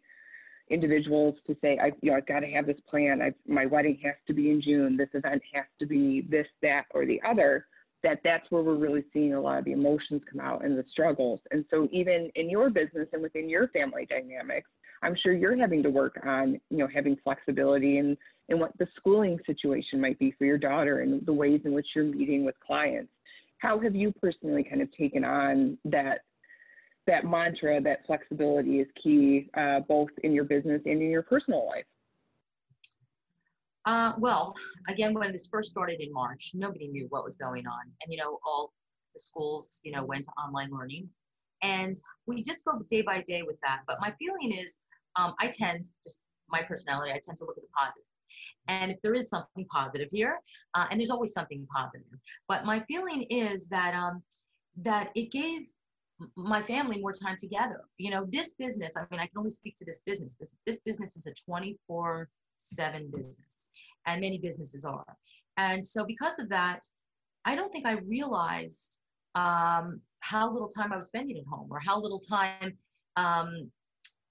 individuals 0.70 1.36
to 1.48 1.56
say, 1.62 1.78
I, 1.82 1.92
you 2.02 2.12
know, 2.12 2.18
I've 2.18 2.28
got 2.28 2.40
to 2.42 2.48
have 2.48 2.66
this 2.66 2.80
plan. 2.90 3.22
i 3.22 3.34
my 3.48 3.66
wedding 3.66 4.00
has 4.04 4.16
to 4.28 4.34
be 4.34 4.50
in 4.52 4.62
June. 4.62 4.98
This 4.98 5.10
event 5.14 5.42
has 5.54 5.66
to 5.80 5.86
be 5.86 6.22
this, 6.30 6.48
that, 6.62 6.86
or 6.92 7.06
the 7.06 7.22
other. 7.28 7.66
That 8.02 8.20
that's 8.24 8.50
where 8.50 8.64
we're 8.64 8.76
really 8.76 9.04
seeing 9.12 9.34
a 9.34 9.42
lot 9.42 9.60
of 9.60 9.66
the 9.66 9.74
emotions 9.74 10.22
come 10.32 10.40
out 10.40 10.64
and 10.64 10.78
the 10.78 10.86
struggles. 10.90 11.42
And 11.52 11.66
so 11.70 11.90
even 11.92 12.32
in 12.36 12.50
your 12.50 12.70
business 12.70 13.10
and 13.12 13.22
within 13.22 13.50
your 13.50 13.68
family 13.70 14.08
dynamics, 14.10 14.70
I'm 15.02 15.16
sure 15.16 15.34
you're 15.34 15.58
having 15.58 15.84
to 15.84 15.90
work 15.90 16.20
on, 16.26 16.60
you 16.70 16.78
know, 16.78 16.88
having 16.94 17.18
flexibility 17.24 17.98
and 17.98 18.18
and 18.50 18.60
what 18.60 18.72
the 18.80 18.88
schooling 18.96 19.40
situation 19.46 20.02
might 20.02 20.18
be 20.18 20.32
for 20.32 20.46
your 20.46 20.58
daughter 20.58 21.02
and 21.02 21.24
the 21.26 21.34
ways 21.34 21.62
in 21.66 21.74
which 21.74 21.88
you're 21.96 22.06
meeting 22.06 22.44
with 22.46 22.56
clients. 22.60 23.12
How 23.60 23.80
have 23.80 23.96
you 23.96 24.12
personally 24.20 24.64
kind 24.64 24.82
of 24.82 24.92
taken 24.92 25.24
on 25.24 25.78
that 25.86 26.22
that 27.06 27.26
mantra 27.26 27.82
that 27.82 28.06
flexibility 28.06 28.80
is 28.80 28.88
key, 29.02 29.50
uh, 29.56 29.82
both 29.82 30.10
in 30.24 30.32
your 30.32 30.44
business 30.46 30.82
and 30.86 31.02
in 31.02 31.10
your 31.10 31.24
personal 31.24 31.66
life? 31.68 31.86
Uh, 33.86 34.14
well, 34.20 34.56
again, 34.88 35.14
when 35.14 35.32
this 35.32 35.48
first 35.52 35.70
started 35.70 36.00
in 36.00 36.14
March, 36.14 36.52
nobody 36.54 36.88
knew 36.88 37.08
what 37.10 37.24
was 37.24 37.38
going 37.38 37.66
on. 37.66 37.82
And, 38.04 38.12
you 38.12 38.18
know, 38.20 38.38
all 38.46 38.74
the 39.16 39.20
schools, 39.20 39.80
you 39.84 39.92
know, 39.92 40.04
went 40.04 40.26
to 40.26 40.32
online 40.32 40.70
learning. 40.72 41.10
And 41.64 41.98
we 42.28 42.44
just 42.44 42.64
go 42.66 42.80
day 42.90 43.02
by 43.02 43.24
day 43.28 43.42
with 43.42 43.58
that. 43.64 43.82
But 43.88 43.98
my 44.00 44.14
feeling 44.20 44.52
is 44.54 44.78
um, 45.16 45.34
I 45.40 45.48
tend, 45.48 45.90
just 46.06 46.20
my 46.50 46.62
personality, 46.64 47.12
I 47.12 47.20
tend 47.24 47.38
to 47.40 47.46
look 47.46 47.58
at 47.58 47.64
the 47.64 47.70
positive. 47.78 48.06
And 48.68 48.92
if 48.92 49.02
there 49.02 49.16
is 49.16 49.30
something 49.30 49.66
positive 49.72 50.10
here, 50.12 50.40
uh, 50.76 50.86
and 50.90 51.00
there's 51.00 51.10
always 51.10 51.34
something 51.34 51.66
positive, 51.76 52.06
but 52.48 52.66
my 52.66 52.84
feeling 52.88 53.24
is 53.30 53.68
that 53.70 53.96
um, 53.96 54.22
that 54.78 55.10
it 55.16 55.32
gave 55.32 55.62
my 56.36 56.62
family 56.62 57.00
more 57.00 57.14
time 57.14 57.38
together. 57.40 57.82
You 57.98 58.12
know, 58.12 58.28
this 58.30 58.54
business, 58.56 58.96
I 58.98 59.02
mean, 59.12 59.20
I 59.20 59.28
can 59.28 59.38
only 59.38 59.52
speak 59.52 59.78
to 59.80 59.86
this 59.86 60.02
business. 60.06 60.36
This, 60.36 60.56
this 60.66 60.82
business 60.82 61.16
is 61.16 61.28
a 61.28 61.34
24 61.34 62.30
7 62.58 63.10
business, 63.16 63.72
and 64.06 64.22
many 64.22 64.38
businesses 64.38 64.86
are. 64.86 65.18
And 65.58 65.86
so, 65.86 66.06
because 66.06 66.40
of 66.40 66.50
that, 66.50 66.82
I 67.46 67.56
don't 67.56 67.72
think 67.72 67.88
I 67.88 67.94
realized 68.08 69.00
um, 69.36 70.02
how 70.20 70.52
little 70.52 70.68
time 70.68 70.92
I 70.92 70.98
was 70.98 71.08
spending 71.08 71.38
at 71.38 71.46
home 71.46 71.70
or 71.72 71.80
how 71.80 72.00
little 72.00 72.20
time, 72.20 72.78
um, 73.16 73.72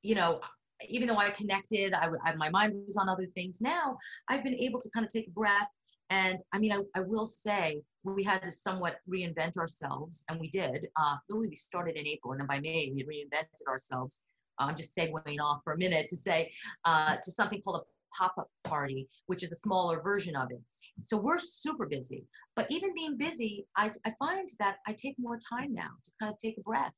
you 0.02 0.14
know, 0.14 0.40
even 0.86 1.08
though 1.08 1.16
I 1.16 1.30
connected, 1.30 1.92
I, 1.92 2.08
I, 2.24 2.34
my 2.36 2.50
mind 2.50 2.74
was 2.86 2.96
on 2.96 3.08
other 3.08 3.26
things. 3.34 3.60
Now 3.60 3.98
I've 4.28 4.44
been 4.44 4.54
able 4.54 4.80
to 4.80 4.90
kind 4.90 5.04
of 5.04 5.12
take 5.12 5.28
a 5.28 5.30
breath 5.30 5.68
and 6.10 6.40
I 6.52 6.58
mean, 6.58 6.72
I, 6.72 6.82
I 6.94 7.00
will 7.00 7.26
say 7.26 7.82
we 8.02 8.24
had 8.24 8.42
to 8.44 8.50
somewhat 8.50 8.96
reinvent 9.08 9.56
ourselves, 9.56 10.24
and 10.28 10.40
we 10.40 10.48
did. 10.50 10.88
Uh, 10.96 11.16
really, 11.28 11.48
we 11.48 11.54
started 11.54 11.96
in 11.96 12.06
April, 12.06 12.32
and 12.32 12.40
then 12.40 12.46
by 12.46 12.60
May, 12.60 12.92
we 12.94 13.04
reinvented 13.04 13.68
ourselves. 13.68 14.24
I'm 14.58 14.76
just 14.76 14.96
segueing 14.96 15.40
off 15.40 15.60
for 15.62 15.74
a 15.74 15.78
minute 15.78 16.08
to 16.10 16.16
say 16.16 16.50
uh, 16.84 17.16
to 17.22 17.30
something 17.30 17.60
called 17.62 17.82
a 17.82 18.16
pop 18.16 18.34
up 18.38 18.48
party, 18.64 19.08
which 19.26 19.42
is 19.42 19.52
a 19.52 19.56
smaller 19.56 20.00
version 20.00 20.34
of 20.34 20.50
it. 20.50 20.60
So 21.02 21.16
we're 21.16 21.38
super 21.38 21.86
busy. 21.86 22.24
But 22.56 22.66
even 22.70 22.92
being 22.94 23.16
busy, 23.16 23.66
I, 23.76 23.92
I 24.04 24.12
find 24.18 24.48
that 24.58 24.76
I 24.88 24.94
take 24.94 25.14
more 25.18 25.38
time 25.38 25.72
now 25.72 25.90
to 26.04 26.10
kind 26.20 26.32
of 26.32 26.38
take 26.38 26.58
a 26.58 26.62
breath. 26.62 26.92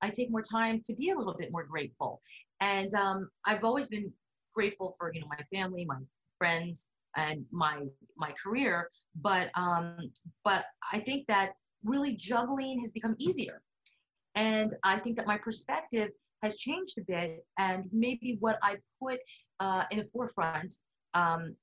I 0.00 0.08
take 0.08 0.30
more 0.30 0.42
time 0.42 0.80
to 0.86 0.94
be 0.96 1.10
a 1.10 1.16
little 1.16 1.34
bit 1.34 1.52
more 1.52 1.64
grateful. 1.64 2.22
And 2.62 2.94
um, 2.94 3.28
I've 3.44 3.64
always 3.64 3.88
been 3.88 4.12
grateful 4.54 4.94
for 4.96 5.12
you 5.12 5.20
know 5.20 5.26
my 5.36 5.42
family, 5.52 5.84
my 5.84 5.98
friends, 6.38 6.90
and 7.16 7.44
my 7.50 7.82
my 8.16 8.32
career. 8.42 8.88
But 9.20 9.50
um 9.56 9.98
but 10.44 10.64
i 10.92 10.98
think 11.00 11.26
that 11.26 11.48
really 11.84 12.14
juggling 12.14 12.80
has 12.80 12.90
become 12.92 13.16
easier. 13.18 13.60
And 14.34 14.70
i 14.84 14.98
think 15.02 15.16
that 15.16 15.26
my 15.26 15.38
perspective 15.38 16.10
has 16.42 16.56
changed 16.56 16.96
a 16.98 17.04
bit 17.12 17.44
and 17.58 17.80
maybe 17.92 18.36
what 18.40 18.56
i 18.62 18.72
put 19.02 19.18
uh, 19.60 19.84
in 19.92 19.98
the 20.00 20.04
forefront 20.12 20.70
um, 21.14 21.54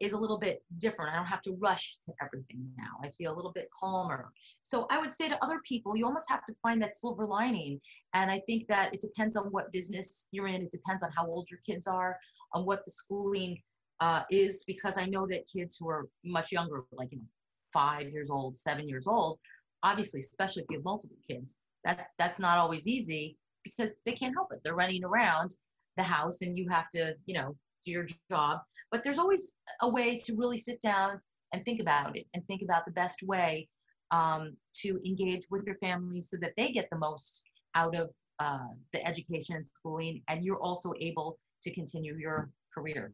is 0.00 0.12
a 0.12 0.18
little 0.18 0.38
bit 0.38 0.62
different. 0.78 1.12
I 1.12 1.16
don't 1.16 1.26
have 1.26 1.42
to 1.42 1.56
rush 1.60 1.96
to 2.06 2.12
everything 2.22 2.68
now. 2.76 2.98
I 3.02 3.10
feel 3.10 3.32
a 3.32 3.36
little 3.36 3.52
bit 3.52 3.68
calmer. 3.78 4.32
So 4.62 4.86
I 4.90 4.98
would 4.98 5.14
say 5.14 5.28
to 5.28 5.44
other 5.44 5.60
people, 5.64 5.96
you 5.96 6.04
almost 6.04 6.28
have 6.28 6.44
to 6.46 6.54
find 6.62 6.82
that 6.82 6.96
silver 6.96 7.26
lining. 7.26 7.80
And 8.14 8.30
I 8.30 8.40
think 8.46 8.66
that 8.68 8.92
it 8.92 9.00
depends 9.00 9.36
on 9.36 9.46
what 9.46 9.72
business 9.72 10.28
you're 10.32 10.48
in. 10.48 10.62
It 10.62 10.72
depends 10.72 11.02
on 11.02 11.10
how 11.16 11.26
old 11.26 11.50
your 11.50 11.60
kids 11.64 11.86
are, 11.86 12.18
on 12.52 12.66
what 12.66 12.84
the 12.84 12.90
schooling 12.90 13.60
uh, 14.00 14.22
is 14.30 14.64
because 14.66 14.98
I 14.98 15.06
know 15.06 15.26
that 15.28 15.48
kids 15.52 15.76
who 15.78 15.88
are 15.88 16.06
much 16.24 16.52
younger, 16.52 16.84
like 16.92 17.12
you 17.12 17.18
know, 17.18 17.24
five 17.72 18.08
years 18.10 18.30
old, 18.30 18.56
seven 18.56 18.88
years 18.88 19.06
old, 19.06 19.38
obviously, 19.82 20.20
especially 20.20 20.62
if 20.62 20.68
you 20.70 20.78
have 20.78 20.84
multiple 20.84 21.16
kids, 21.28 21.58
that's 21.84 22.10
that's 22.18 22.40
not 22.40 22.58
always 22.58 22.88
easy 22.88 23.36
because 23.64 23.96
they 24.04 24.12
can't 24.12 24.34
help 24.34 24.48
it. 24.52 24.60
They're 24.64 24.74
running 24.74 25.04
around 25.04 25.50
the 25.96 26.02
house, 26.02 26.42
and 26.42 26.56
you 26.58 26.68
have 26.68 26.90
to, 26.90 27.14
you 27.26 27.34
know, 27.34 27.56
your 27.90 28.06
job. 28.30 28.60
But 28.90 29.02
there's 29.02 29.18
always 29.18 29.56
a 29.82 29.88
way 29.88 30.18
to 30.18 30.36
really 30.36 30.58
sit 30.58 30.80
down 30.80 31.20
and 31.52 31.64
think 31.64 31.80
about 31.80 32.16
it, 32.16 32.26
and 32.34 32.44
think 32.46 32.62
about 32.62 32.84
the 32.84 32.92
best 32.92 33.22
way 33.22 33.68
um, 34.10 34.56
to 34.82 35.00
engage 35.06 35.46
with 35.50 35.64
your 35.64 35.76
family 35.76 36.20
so 36.20 36.36
that 36.40 36.52
they 36.56 36.70
get 36.72 36.88
the 36.90 36.98
most 36.98 37.44
out 37.74 37.94
of 37.94 38.10
uh, 38.40 38.68
the 38.92 39.06
education 39.06 39.56
and 39.56 39.66
schooling, 39.66 40.22
and 40.28 40.44
you're 40.44 40.60
also 40.60 40.92
able 41.00 41.38
to 41.62 41.72
continue 41.72 42.16
your 42.16 42.50
career. 42.74 43.12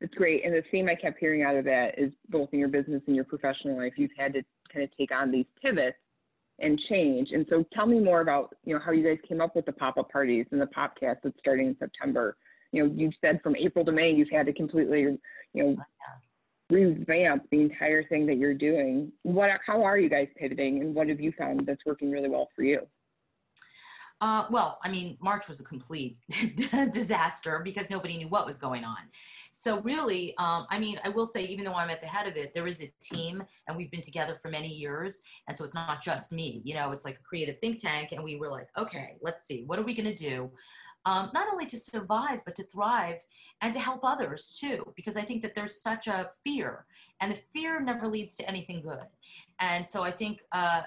It's 0.00 0.14
great. 0.14 0.44
And 0.44 0.52
the 0.52 0.64
theme 0.70 0.88
I 0.88 0.96
kept 0.96 1.18
hearing 1.20 1.42
out 1.42 1.54
of 1.54 1.64
that 1.66 1.96
is 1.96 2.12
both 2.28 2.48
in 2.52 2.58
your 2.58 2.68
business 2.68 3.02
and 3.06 3.14
your 3.14 3.24
professional 3.24 3.76
life, 3.76 3.92
you've 3.96 4.10
had 4.18 4.32
to 4.34 4.42
kind 4.72 4.82
of 4.82 4.90
take 4.96 5.12
on 5.12 5.30
these 5.30 5.46
pivots 5.62 5.96
and 6.62 6.80
change. 6.88 7.30
And 7.32 7.44
so 7.50 7.64
tell 7.74 7.86
me 7.86 7.98
more 7.98 8.20
about, 8.20 8.54
you 8.64 8.74
know, 8.74 8.80
how 8.84 8.92
you 8.92 9.04
guys 9.04 9.18
came 9.28 9.40
up 9.40 9.54
with 9.54 9.66
the 9.66 9.72
pop-up 9.72 10.10
parties 10.10 10.46
and 10.52 10.60
the 10.60 10.66
podcast 10.66 11.16
that's 11.22 11.38
starting 11.38 11.66
in 11.66 11.76
September. 11.78 12.36
You 12.70 12.86
know, 12.86 12.94
you've 12.94 13.14
said 13.20 13.40
from 13.42 13.56
April 13.56 13.84
to 13.84 13.92
May, 13.92 14.12
you've 14.12 14.30
had 14.30 14.46
to 14.46 14.52
completely, 14.52 15.00
you 15.00 15.18
know, 15.54 15.76
revamp 16.70 17.44
the 17.50 17.60
entire 17.60 18.04
thing 18.04 18.26
that 18.26 18.36
you're 18.36 18.54
doing. 18.54 19.12
What, 19.24 19.50
how 19.66 19.82
are 19.82 19.98
you 19.98 20.08
guys 20.08 20.28
pivoting 20.36 20.80
and 20.80 20.94
what 20.94 21.08
have 21.08 21.20
you 21.20 21.32
found 21.36 21.66
that's 21.66 21.84
working 21.84 22.10
really 22.10 22.30
well 22.30 22.48
for 22.56 22.62
you? 22.62 22.86
Uh, 24.22 24.46
well, 24.50 24.78
I 24.84 24.88
mean, 24.88 25.18
March 25.20 25.48
was 25.48 25.58
a 25.58 25.64
complete 25.64 26.16
disaster 26.92 27.60
because 27.64 27.90
nobody 27.90 28.16
knew 28.16 28.28
what 28.28 28.46
was 28.46 28.56
going 28.56 28.84
on. 28.84 28.98
So 29.54 29.80
really, 29.82 30.34
um, 30.38 30.66
I 30.70 30.78
mean, 30.78 30.98
I 31.04 31.10
will 31.10 31.26
say, 31.26 31.44
even 31.44 31.66
though 31.66 31.74
I'm 31.74 31.90
at 31.90 32.00
the 32.00 32.06
head 32.06 32.26
of 32.26 32.36
it, 32.36 32.54
there 32.54 32.66
is 32.66 32.80
a 32.82 32.92
team, 33.02 33.44
and 33.68 33.76
we've 33.76 33.90
been 33.90 34.00
together 34.00 34.38
for 34.40 34.48
many 34.48 34.68
years, 34.68 35.22
and 35.46 35.56
so 35.56 35.62
it's 35.62 35.74
not 35.74 36.02
just 36.02 36.32
me. 36.32 36.62
You 36.64 36.74
know, 36.74 36.90
it's 36.90 37.04
like 37.04 37.16
a 37.16 37.22
creative 37.22 37.58
think 37.58 37.80
tank, 37.80 38.12
and 38.12 38.24
we 38.24 38.36
were 38.36 38.48
like, 38.48 38.68
okay, 38.78 39.18
let's 39.20 39.44
see, 39.44 39.64
what 39.66 39.78
are 39.78 39.82
we 39.82 39.94
going 39.94 40.08
to 40.08 40.14
do? 40.14 40.50
Um, 41.04 41.30
not 41.34 41.48
only 41.52 41.66
to 41.66 41.78
survive, 41.78 42.40
but 42.46 42.54
to 42.56 42.64
thrive 42.64 43.20
and 43.60 43.74
to 43.74 43.80
help 43.80 44.00
others 44.04 44.56
too, 44.58 44.90
because 44.96 45.16
I 45.16 45.22
think 45.22 45.42
that 45.42 45.54
there's 45.54 45.82
such 45.82 46.06
a 46.06 46.30
fear, 46.44 46.86
and 47.20 47.30
the 47.30 47.38
fear 47.52 47.78
never 47.78 48.08
leads 48.08 48.34
to 48.36 48.48
anything 48.48 48.80
good. 48.80 49.06
And 49.60 49.86
so 49.86 50.02
I 50.02 50.12
think 50.12 50.40
uh, 50.52 50.82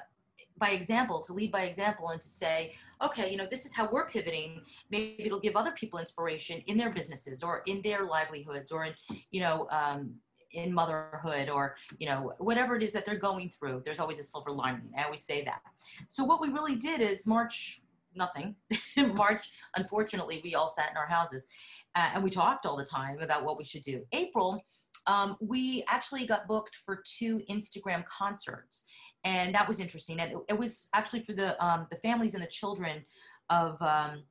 by 0.58 0.70
example, 0.70 1.22
to 1.22 1.34
lead 1.34 1.52
by 1.52 1.64
example, 1.64 2.10
and 2.10 2.22
to 2.22 2.28
say, 2.28 2.76
okay, 3.02 3.30
you 3.30 3.38
know, 3.38 3.48
this 3.50 3.66
is 3.66 3.74
how 3.74 3.90
we're 3.92 4.08
pivoting. 4.08 4.62
Maybe 4.90 5.24
it'll 5.26 5.40
give 5.40 5.56
other 5.56 5.72
people 5.72 6.00
inspiration 6.00 6.62
in 6.68 6.78
their 6.78 6.90
businesses 6.90 7.44
or 7.44 7.62
in 7.66 7.82
their 7.82 8.06
livelihoods 8.06 8.72
or 8.72 8.86
in, 8.86 8.94
you 9.32 9.42
know, 9.42 9.68
um, 9.70 10.16
in 10.56 10.74
motherhood 10.74 11.50
or 11.50 11.76
you 12.00 12.08
know 12.08 12.34
whatever 12.40 12.76
it 12.76 12.84
is 12.84 12.94
that 12.94 13.06
they're 13.06 13.18
going 13.18 13.50
through 13.50 13.82
there's 13.86 14.00
always 14.00 14.20
a 14.20 14.24
silver 14.24 14.52
lining. 14.52 14.90
I 14.98 15.04
always 15.04 15.22
say 15.22 15.44
that. 15.44 15.62
So 16.08 16.24
what 16.24 16.42
we 16.42 16.50
really 16.50 16.76
did 16.76 17.02
is 17.02 17.28
march 17.28 17.82
nothing 18.16 18.56
march 19.16 19.52
unfortunately 19.76 20.40
we 20.44 20.56
all 20.56 20.70
sat 20.70 20.92
in 20.92 20.98
our 20.98 21.08
houses 21.08 21.48
uh, 21.96 22.12
and 22.14 22.24
we 22.24 22.30
talked 22.30 22.66
all 22.66 22.78
the 22.78 22.86
time 22.86 23.20
about 23.22 23.44
what 23.44 23.58
we 23.58 23.64
should 23.64 23.84
do. 23.84 24.02
April 24.14 24.64
um, 25.08 25.38
we 25.40 25.84
actually 25.88 26.26
got 26.26 26.48
booked 26.48 26.76
for 26.76 27.04
two 27.06 27.42
instagram 27.50 28.06
concerts 28.06 28.86
and 29.26 29.54
that 29.54 29.68
was 29.68 29.80
interesting. 29.80 30.20
And 30.20 30.32
it, 30.32 30.38
it 30.50 30.58
was 30.58 30.88
actually 30.94 31.22
for 31.22 31.34
the 31.34 31.64
um, 31.64 31.88
the 31.90 31.98
families 31.98 32.36
and 32.36 32.44
the 32.44 32.48
children 32.48 33.04
of 33.50 33.82
um, 33.82 34.24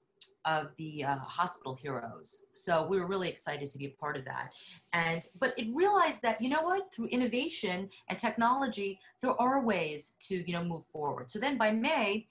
of 0.45 0.69
the 0.77 1.05
uh, 1.05 1.17
hospital 1.17 1.75
heroes. 1.75 2.45
So 2.53 2.87
we 2.87 2.99
were 2.99 3.07
really 3.07 3.29
excited 3.29 3.69
to 3.71 3.79
be 3.79 3.87
a 3.87 3.91
part 3.91 4.17
of 4.17 4.25
that. 4.27 4.53
And 4.93 5.27
but 5.39 5.59
it 5.59 5.67
realized 5.75 6.23
that 6.23 6.41
you 6.41 6.49
know 6.49 6.63
what, 6.63 6.93
through 6.95 7.07
innovation 7.07 7.91
and 8.09 8.19
technology, 8.19 9.01
there 9.21 9.39
are 9.41 9.61
ways 9.63 10.15
to 10.29 10.49
you 10.49 10.53
know 10.53 10.65
move 10.65 10.85
forward. 10.87 11.31
So 11.31 11.39
then 11.39 11.59
by 11.59 11.73
May, 11.73 12.27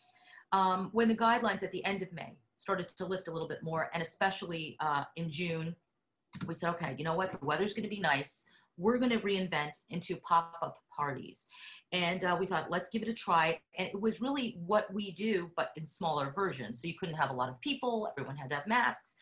um, 0.52 0.90
when 0.94 1.10
the 1.10 1.16
guidelines 1.16 1.64
at 1.64 1.72
the 1.72 1.84
end 1.86 2.02
of 2.02 2.12
May 2.14 2.34
started 2.56 2.88
to 2.98 3.06
lift 3.06 3.28
a 3.28 3.32
little 3.32 3.48
bit 3.48 3.62
more, 3.62 3.90
and 3.94 4.02
especially 4.02 4.78
uh, 4.80 5.04
in 5.18 5.30
June, 5.30 5.76
we 6.48 6.54
said, 6.54 6.70
okay, 6.70 6.96
you 6.98 7.04
know 7.04 7.16
what, 7.16 7.32
the 7.32 7.46
weather's 7.46 7.74
going 7.74 7.84
to 7.84 7.90
be 7.90 8.00
nice. 8.00 8.50
We're 8.78 8.98
going 8.98 9.12
to 9.12 9.20
reinvent 9.20 9.72
into 9.90 10.16
pop-up 10.18 10.78
parties. 10.96 11.48
And 11.92 12.24
uh, 12.24 12.36
we 12.40 12.48
thought 12.48 12.72
let's 12.72 12.90
give 12.90 13.04
it 13.04 13.08
a 13.08 13.14
try. 13.14 13.60
And 13.78 13.88
it 13.88 14.00
was 14.00 14.20
really 14.20 14.58
what 14.66 14.92
we 14.92 15.12
do 15.12 15.52
but 15.56 15.72
in 15.76 15.86
smaller 15.86 16.32
versions. 16.36 16.82
So 16.82 16.88
you 16.88 16.96
couldn't 17.00 17.16
have 17.16 17.30
a 17.30 17.34
lot 17.34 17.50
of 17.50 17.62
people. 17.62 18.12
Everyone 18.18 18.36
had 18.36 18.50
to 18.50 18.56
have 18.56 18.68
masks 18.68 19.18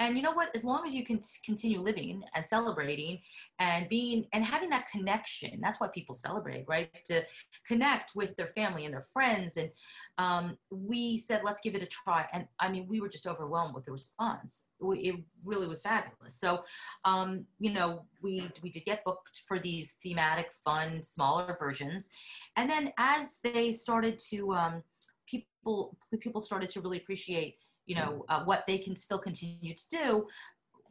and 0.00 0.16
you 0.16 0.22
know 0.22 0.32
what? 0.32 0.48
As 0.54 0.64
long 0.64 0.84
as 0.86 0.94
you 0.94 1.04
can 1.04 1.20
continue 1.44 1.80
living 1.80 2.24
and 2.34 2.44
celebrating 2.44 3.20
and 3.60 3.88
being 3.88 4.26
and 4.32 4.44
having 4.44 4.68
that 4.70 4.90
connection 4.90 5.60
that's 5.60 5.80
why 5.80 5.86
people 5.88 6.14
celebrate 6.14 6.64
right? 6.66 6.90
To 7.04 7.22
connect 7.66 8.12
with 8.16 8.34
their 8.36 8.48
family 8.48 8.84
and 8.84 8.92
their 8.92 9.02
friends. 9.02 9.56
And 9.56 9.70
um, 10.18 10.58
we 10.70 11.16
said 11.18 11.42
let's 11.44 11.60
give 11.60 11.74
it 11.74 11.82
a 11.82 11.86
try. 11.86 12.26
And 12.32 12.46
i 12.58 12.68
mean 12.68 12.86
we 12.88 13.00
were 13.00 13.08
just 13.08 13.26
overwhelmed 13.26 13.74
with 13.74 13.84
the 13.84 13.92
response. 13.92 14.70
It 14.80 15.16
really 15.44 15.68
was 15.68 15.82
fabulous. 15.82 16.40
So 16.40 16.64
um, 17.04 17.44
you 17.60 17.72
know 17.72 18.04
we 18.22 18.50
we 18.62 18.70
did 18.70 18.84
get 18.84 19.04
booked 19.04 19.42
for 19.46 19.60
these 19.60 19.96
thematic 20.02 20.50
fun 20.64 21.02
smaller 21.02 21.56
versions. 21.60 22.10
And 22.56 22.68
then 22.68 22.92
as 22.98 23.38
they 23.44 23.72
started 23.72 24.18
to 24.30 24.52
um, 24.54 24.82
people 25.26 25.96
people 26.20 26.40
started 26.40 26.70
to 26.70 26.80
really 26.80 26.98
appreciate 26.98 27.58
you 27.86 27.94
know 27.94 28.24
uh, 28.28 28.42
what 28.44 28.64
they 28.66 28.78
can 28.78 28.96
still 28.96 29.18
continue 29.18 29.74
to 29.74 29.88
do 29.90 30.26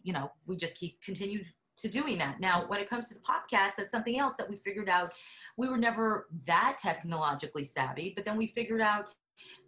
you 0.03 0.13
know 0.13 0.31
we 0.47 0.55
just 0.55 0.75
keep 0.75 1.01
continue 1.01 1.43
to 1.75 1.89
doing 1.89 2.19
that. 2.19 2.39
Now 2.39 2.65
when 2.67 2.79
it 2.79 2.89
comes 2.89 3.07
to 3.09 3.15
the 3.15 3.19
podcast 3.21 3.75
that's 3.77 3.91
something 3.91 4.19
else 4.19 4.35
that 4.37 4.49
we 4.49 4.57
figured 4.57 4.89
out. 4.89 5.13
We 5.57 5.67
were 5.67 5.77
never 5.77 6.27
that 6.45 6.77
technologically 6.81 7.63
savvy 7.63 8.13
but 8.15 8.25
then 8.25 8.37
we 8.37 8.47
figured 8.47 8.81
out 8.81 9.07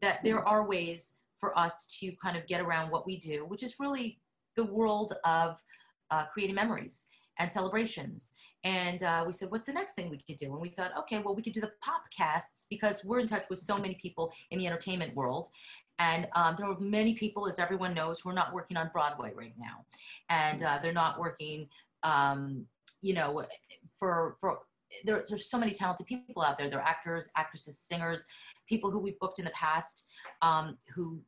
that 0.01 0.23
there 0.23 0.47
are 0.47 0.67
ways 0.67 1.15
for 1.38 1.57
us 1.57 1.97
to 1.99 2.11
kind 2.21 2.38
of 2.38 2.47
get 2.47 2.61
around 2.61 2.91
what 2.91 3.05
we 3.05 3.17
do 3.17 3.45
which 3.45 3.63
is 3.63 3.75
really 3.79 4.19
the 4.55 4.63
world 4.63 5.13
of 5.25 5.57
uh, 6.11 6.25
creating 6.25 6.55
memories 6.55 7.07
and 7.39 7.51
celebrations 7.51 8.29
and 8.65 9.04
uh, 9.04 9.23
we 9.25 9.32
said 9.32 9.49
what's 9.51 9.67
the 9.67 9.73
next 9.73 9.93
thing 9.93 10.10
we 10.10 10.17
could 10.17 10.36
do? 10.36 10.51
And 10.51 10.60
we 10.60 10.69
thought 10.69 10.91
okay 10.99 11.19
well 11.19 11.36
we 11.36 11.41
could 11.41 11.54
do 11.54 11.62
the 11.62 11.71
popcasts 11.82 12.65
because 12.69 13.06
we're 13.06 13.19
in 13.19 13.28
touch 13.28 13.45
with 13.49 13.60
so 13.60 13.78
many 13.78 13.95
people 13.95 14.34
in 14.51 14.60
the 14.60 14.67
entertainment 14.67 15.15
world. 15.15 15.47
And 15.97 16.28
um, 16.36 16.56
there 16.58 16.67
are 16.67 16.78
many 16.78 17.13
people, 17.13 17.47
as 17.47 17.58
everyone 17.58 17.93
knows, 17.93 18.19
who 18.19 18.30
are 18.30 18.34
not 18.34 18.54
working 18.54 18.75
on 18.75 18.89
Broadway 18.91 19.32
right 19.34 19.54
now, 19.58 19.86
and 20.30 20.62
uh, 20.62 20.78
they're 20.82 20.91
not 20.91 21.17
working, 21.17 21.69
um, 22.04 22.65
you 22.99 23.13
know, 23.13 23.45
for 23.97 24.36
for 24.41 24.60
there, 25.06 25.23
there's 25.30 25.49
so 25.49 25.58
many 25.58 25.71
talented 25.71 26.08
people 26.08 26.43
out 26.43 26.58
there. 26.58 26.69
They're 26.69 26.82
actors, 26.82 27.30
actresses, 27.38 27.80
singers, 27.80 28.25
people 28.67 28.91
who 28.91 28.99
we've 28.99 29.17
booked 29.19 29.39
in 29.39 29.45
the 29.45 29.51
past 29.51 30.08
um, 30.41 30.78
who 30.93 31.21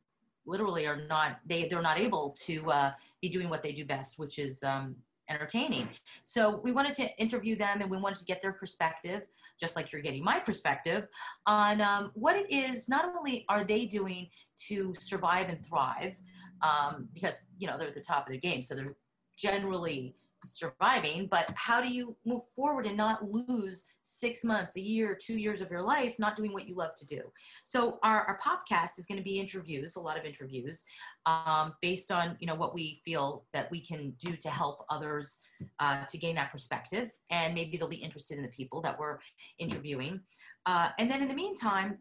literally 0.44 0.86
are 0.86 0.96
not 1.08 1.38
they 1.46 1.68
they're 1.68 1.82
not 1.82 1.98
able 1.98 2.34
to 2.44 2.70
uh, 2.70 2.92
be 3.22 3.28
doing 3.28 3.48
what 3.48 3.62
they 3.62 3.72
do 3.72 3.84
best, 3.84 4.18
which 4.18 4.38
is 4.38 4.62
um, 4.64 4.96
entertaining. 5.28 5.88
So 6.24 6.60
we 6.62 6.72
wanted 6.72 6.94
to 6.94 7.16
interview 7.18 7.56
them 7.56 7.80
and 7.80 7.90
we 7.90 7.98
wanted 7.98 8.18
to 8.18 8.24
get 8.24 8.40
their 8.40 8.52
perspective 8.52 9.22
just 9.60 9.76
like 9.76 9.92
you're 9.92 10.02
getting 10.02 10.22
my 10.22 10.38
perspective 10.38 11.08
on 11.46 11.80
um, 11.80 12.10
what 12.14 12.36
it 12.36 12.50
is 12.50 12.88
not 12.88 13.04
only 13.16 13.44
are 13.48 13.64
they 13.64 13.84
doing 13.84 14.28
to 14.56 14.94
survive 14.98 15.48
and 15.48 15.64
thrive 15.66 16.14
um, 16.62 17.08
because 17.12 17.48
you 17.58 17.66
know 17.66 17.76
they're 17.76 17.88
at 17.88 17.94
the 17.94 18.00
top 18.00 18.26
of 18.26 18.32
their 18.32 18.40
game 18.40 18.62
so 18.62 18.74
they're 18.74 18.94
generally 19.36 20.14
surviving 20.44 21.26
but 21.30 21.50
how 21.54 21.80
do 21.80 21.88
you 21.88 22.16
move 22.24 22.42
forward 22.54 22.86
and 22.86 22.96
not 22.96 23.30
lose 23.30 23.86
six 24.02 24.44
months 24.44 24.76
a 24.76 24.80
year 24.80 25.16
two 25.20 25.38
years 25.38 25.60
of 25.60 25.70
your 25.70 25.82
life 25.82 26.14
not 26.18 26.36
doing 26.36 26.52
what 26.52 26.68
you 26.68 26.74
love 26.74 26.94
to 26.94 27.06
do? 27.06 27.22
So 27.64 27.98
our, 28.02 28.24
our 28.24 28.38
popcast 28.38 28.98
is 28.98 29.06
going 29.06 29.18
to 29.18 29.24
be 29.24 29.38
interviews 29.38 29.96
a 29.96 30.00
lot 30.00 30.18
of 30.18 30.24
interviews 30.24 30.84
um, 31.26 31.74
based 31.82 32.12
on 32.12 32.36
you 32.40 32.46
know 32.46 32.54
what 32.54 32.74
we 32.74 33.00
feel 33.04 33.44
that 33.52 33.70
we 33.70 33.80
can 33.80 34.10
do 34.18 34.36
to 34.36 34.48
help 34.48 34.84
others 34.90 35.40
uh, 35.80 36.04
to 36.04 36.18
gain 36.18 36.34
that 36.36 36.52
perspective 36.52 37.10
and 37.30 37.54
maybe 37.54 37.76
they'll 37.76 37.88
be 37.88 37.96
interested 37.96 38.36
in 38.36 38.42
the 38.42 38.48
people 38.48 38.80
that 38.82 38.98
we're 38.98 39.18
interviewing. 39.58 40.20
Uh, 40.66 40.90
and 40.98 41.10
then 41.10 41.22
in 41.22 41.28
the 41.28 41.34
meantime 41.34 41.98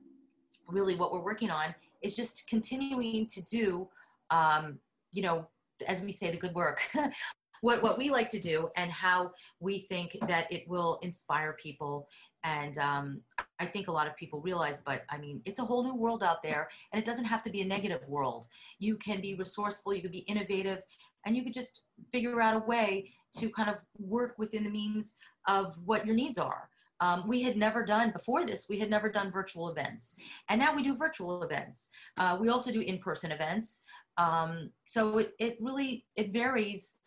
really 0.67 0.95
what 0.95 1.12
we're 1.12 1.23
working 1.23 1.50
on 1.50 1.73
is 2.02 2.15
just 2.15 2.47
continuing 2.47 3.26
to 3.28 3.41
do 3.43 3.88
um, 4.30 4.80
you 5.13 5.21
know 5.21 5.47
as 5.88 6.02
we 6.02 6.12
say 6.12 6.32
the 6.32 6.38
good 6.38 6.56
work 6.56 6.82
what, 7.61 7.81
what 7.81 7.97
we 7.97 8.09
like 8.09 8.29
to 8.31 8.39
do 8.39 8.69
and 8.75 8.91
how 8.91 9.31
we 9.59 9.79
think 9.79 10.17
that 10.27 10.51
it 10.51 10.67
will 10.67 10.99
inspire 11.01 11.57
people. 11.61 12.07
And 12.43 12.77
um, 12.77 13.21
I 13.59 13.65
think 13.65 13.87
a 13.87 13.91
lot 13.91 14.07
of 14.07 14.15
people 14.15 14.41
realize, 14.41 14.81
but 14.81 15.03
I 15.09 15.17
mean, 15.17 15.41
it's 15.45 15.59
a 15.59 15.65
whole 15.65 15.83
new 15.83 15.95
world 15.95 16.23
out 16.23 16.43
there 16.43 16.69
and 16.91 17.01
it 17.01 17.05
doesn't 17.05 17.25
have 17.25 17.41
to 17.43 17.49
be 17.49 17.61
a 17.61 17.65
negative 17.65 18.01
world. 18.07 18.47
You 18.79 18.95
can 18.97 19.21
be 19.21 19.35
resourceful, 19.35 19.93
you 19.93 20.01
can 20.01 20.11
be 20.11 20.19
innovative, 20.19 20.81
and 21.25 21.35
you 21.35 21.43
could 21.43 21.53
just 21.53 21.83
figure 22.11 22.41
out 22.41 22.55
a 22.55 22.65
way 22.65 23.11
to 23.37 23.49
kind 23.49 23.69
of 23.69 23.83
work 23.99 24.35
within 24.37 24.63
the 24.63 24.69
means 24.69 25.17
of 25.47 25.77
what 25.85 26.05
your 26.05 26.15
needs 26.15 26.37
are. 26.37 26.69
Um, 26.99 27.27
we 27.27 27.43
had 27.43 27.57
never 27.57 27.85
done 27.85 28.09
before 28.09 28.43
this 28.43 28.65
we 28.67 28.79
had 28.79 28.89
never 28.89 29.07
done 29.07 29.31
virtual 29.31 29.69
events 29.69 30.15
and 30.49 30.59
now 30.59 30.75
we 30.75 30.81
do 30.81 30.95
virtual 30.95 31.43
events 31.43 31.89
uh, 32.17 32.35
we 32.41 32.49
also 32.49 32.71
do 32.71 32.81
in-person 32.81 33.31
events 33.31 33.83
um, 34.17 34.71
so 34.87 35.19
it, 35.19 35.33
it 35.37 35.57
really 35.61 36.05
it 36.15 36.33
varies 36.33 36.97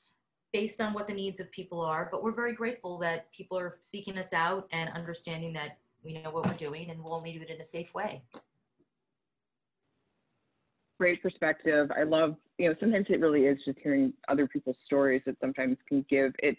based 0.52 0.80
on 0.80 0.92
what 0.92 1.06
the 1.06 1.14
needs 1.14 1.40
of 1.40 1.50
people 1.50 1.80
are. 1.80 2.08
But 2.10 2.22
we're 2.22 2.32
very 2.32 2.54
grateful 2.54 2.98
that 2.98 3.30
people 3.32 3.58
are 3.58 3.76
seeking 3.80 4.18
us 4.18 4.32
out 4.32 4.68
and 4.72 4.90
understanding 4.90 5.52
that 5.54 5.78
we 6.02 6.20
know 6.20 6.30
what 6.30 6.46
we're 6.46 6.54
doing 6.54 6.90
and 6.90 7.02
we'll 7.02 7.14
only 7.14 7.32
do 7.32 7.42
it 7.42 7.50
in 7.50 7.60
a 7.60 7.64
safe 7.64 7.94
way. 7.94 8.22
Great 10.98 11.22
perspective. 11.22 11.90
I 11.96 12.02
love, 12.02 12.36
you 12.58 12.68
know, 12.68 12.74
sometimes 12.78 13.06
it 13.08 13.20
really 13.20 13.46
is 13.46 13.58
just 13.64 13.78
hearing 13.82 14.12
other 14.28 14.46
people's 14.46 14.76
stories 14.84 15.22
that 15.26 15.36
sometimes 15.40 15.78
can 15.88 16.04
give 16.10 16.34
it 16.40 16.58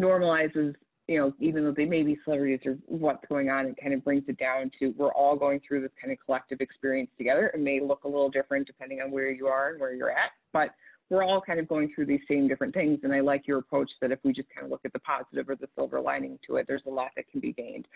normalizes, 0.00 0.74
you 1.06 1.18
know, 1.18 1.32
even 1.40 1.64
though 1.64 1.72
they 1.72 1.84
may 1.84 2.02
be 2.02 2.18
celebrities 2.24 2.60
or 2.64 2.76
what's 2.86 3.24
going 3.28 3.50
on, 3.50 3.66
it 3.66 3.76
kind 3.80 3.94
of 3.94 4.04
brings 4.04 4.24
it 4.28 4.38
down 4.38 4.70
to 4.78 4.94
we're 4.96 5.12
all 5.12 5.36
going 5.36 5.60
through 5.66 5.82
this 5.82 5.92
kind 6.00 6.12
of 6.12 6.18
collective 6.24 6.60
experience 6.60 7.10
together. 7.16 7.48
It 7.54 7.60
may 7.60 7.80
look 7.80 8.04
a 8.04 8.08
little 8.08 8.30
different 8.30 8.66
depending 8.66 9.00
on 9.00 9.10
where 9.10 9.30
you 9.30 9.46
are 9.46 9.70
and 9.70 9.80
where 9.80 9.94
you're 9.94 10.10
at, 10.10 10.30
but 10.52 10.70
we're 11.10 11.24
all 11.24 11.40
kind 11.40 11.58
of 11.58 11.68
going 11.68 11.92
through 11.94 12.06
these 12.06 12.20
same 12.28 12.48
different 12.48 12.74
things. 12.74 13.00
And 13.02 13.12
I 13.12 13.20
like 13.20 13.46
your 13.46 13.58
approach 13.58 13.90
that 14.00 14.12
if 14.12 14.18
we 14.24 14.32
just 14.32 14.48
kind 14.54 14.64
of 14.64 14.70
look 14.70 14.82
at 14.84 14.92
the 14.92 14.98
positive 15.00 15.48
or 15.48 15.56
the 15.56 15.68
silver 15.74 16.00
lining 16.00 16.38
to 16.46 16.56
it, 16.56 16.66
there's 16.68 16.82
a 16.86 16.90
lot 16.90 17.10
that 17.16 17.30
can 17.30 17.40
be 17.40 17.52
gained. 17.52 17.86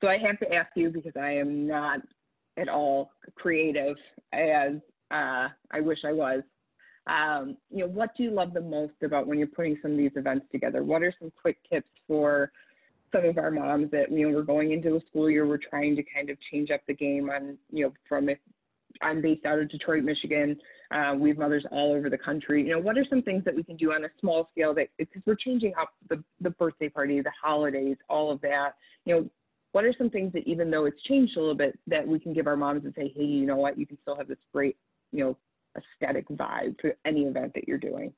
So 0.00 0.08
I 0.08 0.18
have 0.18 0.38
to 0.40 0.54
ask 0.54 0.70
you 0.74 0.90
because 0.90 1.14
I 1.20 1.32
am 1.32 1.66
not 1.66 2.00
at 2.56 2.68
all 2.68 3.10
creative 3.36 3.96
as 4.32 4.72
uh, 5.10 5.48
I 5.70 5.80
wish 5.80 5.98
I 6.04 6.12
was. 6.12 6.42
Um, 7.06 7.56
you 7.70 7.80
know, 7.80 7.86
what 7.86 8.14
do 8.16 8.22
you 8.22 8.30
love 8.30 8.52
the 8.52 8.60
most 8.60 9.02
about 9.02 9.26
when 9.26 9.38
you're 9.38 9.46
putting 9.46 9.78
some 9.80 9.92
of 9.92 9.96
these 9.96 10.10
events 10.14 10.46
together? 10.52 10.84
What 10.84 11.02
are 11.02 11.14
some 11.18 11.32
quick 11.40 11.56
tips 11.70 11.88
for 12.06 12.52
some 13.12 13.24
of 13.24 13.38
our 13.38 13.50
moms 13.50 13.90
that 13.92 14.12
you 14.12 14.28
know 14.28 14.34
we're 14.34 14.42
going 14.42 14.72
into 14.72 14.96
a 14.96 15.00
school 15.08 15.30
year, 15.30 15.46
we're 15.46 15.56
trying 15.56 15.96
to 15.96 16.02
kind 16.02 16.28
of 16.28 16.36
change 16.52 16.70
up 16.70 16.82
the 16.86 16.94
game 16.94 17.30
on 17.30 17.56
you 17.70 17.86
know 17.86 17.92
from 18.08 18.28
if 18.28 18.38
I'm 19.00 19.22
based 19.22 19.46
out 19.46 19.58
of 19.58 19.70
Detroit, 19.70 20.04
Michigan. 20.04 20.58
Uh, 20.90 21.14
we 21.14 21.28
have 21.28 21.38
mothers 21.38 21.66
all 21.70 21.92
over 21.92 22.08
the 22.08 22.16
country. 22.16 22.66
You 22.66 22.72
know, 22.72 22.78
what 22.78 22.96
are 22.96 23.04
some 23.10 23.22
things 23.22 23.44
that 23.44 23.54
we 23.54 23.62
can 23.62 23.76
do 23.76 23.92
on 23.92 24.04
a 24.04 24.08
small 24.20 24.48
scale 24.50 24.74
that 24.74 24.88
because 24.96 25.22
we're 25.26 25.34
changing 25.34 25.74
up 25.78 25.90
the, 26.08 26.22
the 26.40 26.50
birthday 26.50 26.88
party, 26.88 27.20
the 27.20 27.32
holidays, 27.42 27.96
all 28.08 28.30
of 28.30 28.40
that. 28.40 28.70
You 29.04 29.14
know, 29.14 29.30
what 29.72 29.84
are 29.84 29.94
some 29.98 30.08
things 30.08 30.32
that 30.32 30.46
even 30.46 30.70
though 30.70 30.86
it's 30.86 31.02
changed 31.02 31.36
a 31.36 31.40
little 31.40 31.54
bit 31.54 31.78
that 31.86 32.06
we 32.06 32.18
can 32.18 32.32
give 32.32 32.46
our 32.46 32.56
moms 32.56 32.84
and 32.84 32.94
say, 32.94 33.12
hey, 33.14 33.24
you 33.24 33.46
know 33.46 33.56
what, 33.56 33.78
you 33.78 33.86
can 33.86 33.98
still 34.00 34.16
have 34.16 34.28
this 34.28 34.38
great, 34.52 34.76
you 35.12 35.24
know, 35.24 35.36
aesthetic 35.76 36.26
vibe 36.28 36.78
to 36.78 36.94
any 37.04 37.24
event 37.24 37.52
that 37.54 37.68
you're 37.68 37.78
doing? 37.78 38.12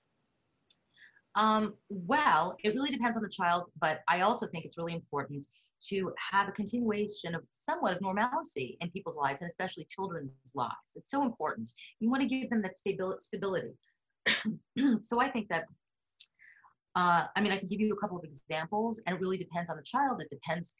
Um, 1.34 1.74
well, 1.88 2.56
it 2.62 2.74
really 2.74 2.90
depends 2.90 3.16
on 3.16 3.22
the 3.22 3.28
child, 3.28 3.70
but 3.80 4.00
I 4.08 4.20
also 4.20 4.46
think 4.46 4.64
it's 4.64 4.78
really 4.78 4.94
important 4.94 5.46
to 5.88 6.12
have 6.30 6.48
a 6.48 6.52
continuation 6.52 7.34
of 7.34 7.42
somewhat 7.50 7.94
of 7.94 8.00
normalcy 8.00 8.76
in 8.80 8.90
people's 8.90 9.16
lives 9.16 9.40
and 9.40 9.48
especially 9.48 9.86
children's 9.90 10.30
lives. 10.54 10.74
It's 10.96 11.10
so 11.10 11.22
important. 11.22 11.72
You 12.00 12.10
want 12.10 12.22
to 12.22 12.28
give 12.28 12.50
them 12.50 12.62
that 12.62 12.76
stability. 12.76 13.72
so 15.00 15.20
I 15.20 15.30
think 15.30 15.48
that, 15.48 15.64
uh, 16.96 17.24
I 17.34 17.40
mean, 17.40 17.52
I 17.52 17.58
can 17.58 17.68
give 17.68 17.80
you 17.80 17.92
a 17.92 17.96
couple 17.96 18.18
of 18.18 18.24
examples 18.24 19.02
and 19.06 19.16
it 19.16 19.20
really 19.20 19.38
depends 19.38 19.70
on 19.70 19.76
the 19.76 19.82
child. 19.82 20.20
It 20.20 20.30
depends 20.30 20.76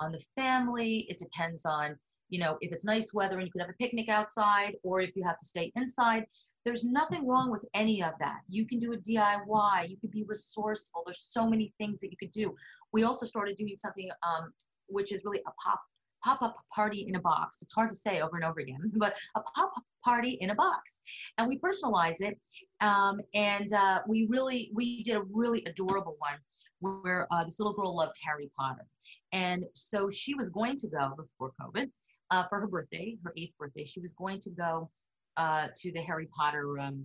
on 0.00 0.12
the 0.12 0.24
family. 0.36 1.06
It 1.08 1.18
depends 1.18 1.64
on, 1.64 1.96
you 2.28 2.38
know, 2.38 2.58
if 2.60 2.72
it's 2.72 2.84
nice 2.84 3.12
weather 3.12 3.38
and 3.38 3.46
you 3.46 3.52
could 3.52 3.60
have 3.60 3.70
a 3.70 3.74
picnic 3.74 4.08
outside 4.08 4.76
or 4.82 5.00
if 5.00 5.14
you 5.16 5.24
have 5.24 5.38
to 5.38 5.46
stay 5.46 5.72
inside. 5.76 6.24
There's 6.64 6.84
nothing 6.84 7.26
wrong 7.26 7.50
with 7.50 7.64
any 7.72 8.02
of 8.02 8.12
that. 8.18 8.40
You 8.48 8.66
can 8.66 8.78
do 8.78 8.92
a 8.92 8.96
DIY. 8.96 9.88
You 9.88 9.96
could 9.96 10.10
be 10.10 10.24
resourceful. 10.24 11.02
There's 11.06 11.22
so 11.22 11.48
many 11.48 11.72
things 11.78 12.00
that 12.00 12.10
you 12.10 12.16
could 12.18 12.32
do. 12.32 12.54
We 12.92 13.04
also 13.04 13.26
started 13.26 13.56
doing 13.56 13.76
something 13.76 14.08
um, 14.22 14.52
which 14.88 15.12
is 15.12 15.22
really 15.24 15.40
a 15.46 15.50
pop 15.62 15.80
pop-up 16.24 16.56
party 16.74 17.06
in 17.08 17.14
a 17.14 17.20
box. 17.20 17.62
It's 17.62 17.72
hard 17.72 17.90
to 17.90 17.96
say 17.96 18.20
over 18.20 18.36
and 18.36 18.44
over 18.44 18.60
again, 18.60 18.90
but 18.96 19.14
a 19.36 19.40
pop-up 19.40 19.84
party 20.04 20.38
in 20.40 20.50
a 20.50 20.54
box. 20.54 21.00
And 21.38 21.48
we 21.48 21.58
personalize 21.58 22.20
it. 22.20 22.38
Um, 22.80 23.20
and 23.34 23.72
uh, 23.72 24.00
we 24.06 24.26
really, 24.28 24.70
we 24.74 25.02
did 25.02 25.16
a 25.16 25.22
really 25.30 25.64
adorable 25.64 26.16
one 26.18 26.38
where 26.80 27.26
uh, 27.30 27.44
this 27.44 27.58
little 27.58 27.72
girl 27.72 27.96
loved 27.96 28.16
Harry 28.24 28.50
Potter. 28.58 28.84
And 29.32 29.64
so 29.74 30.08
she 30.10 30.34
was 30.34 30.48
going 30.48 30.76
to 30.76 30.88
go 30.88 31.14
before 31.16 31.52
COVID 31.60 31.90
uh, 32.30 32.44
for 32.48 32.60
her 32.60 32.66
birthday, 32.66 33.16
her 33.24 33.32
eighth 33.36 33.56
birthday. 33.58 33.84
She 33.84 34.00
was 34.00 34.12
going 34.12 34.38
to 34.40 34.50
go 34.50 34.90
uh, 35.36 35.68
to 35.74 35.92
the 35.92 36.00
Harry 36.00 36.28
Potter 36.36 36.78
um, 36.78 37.04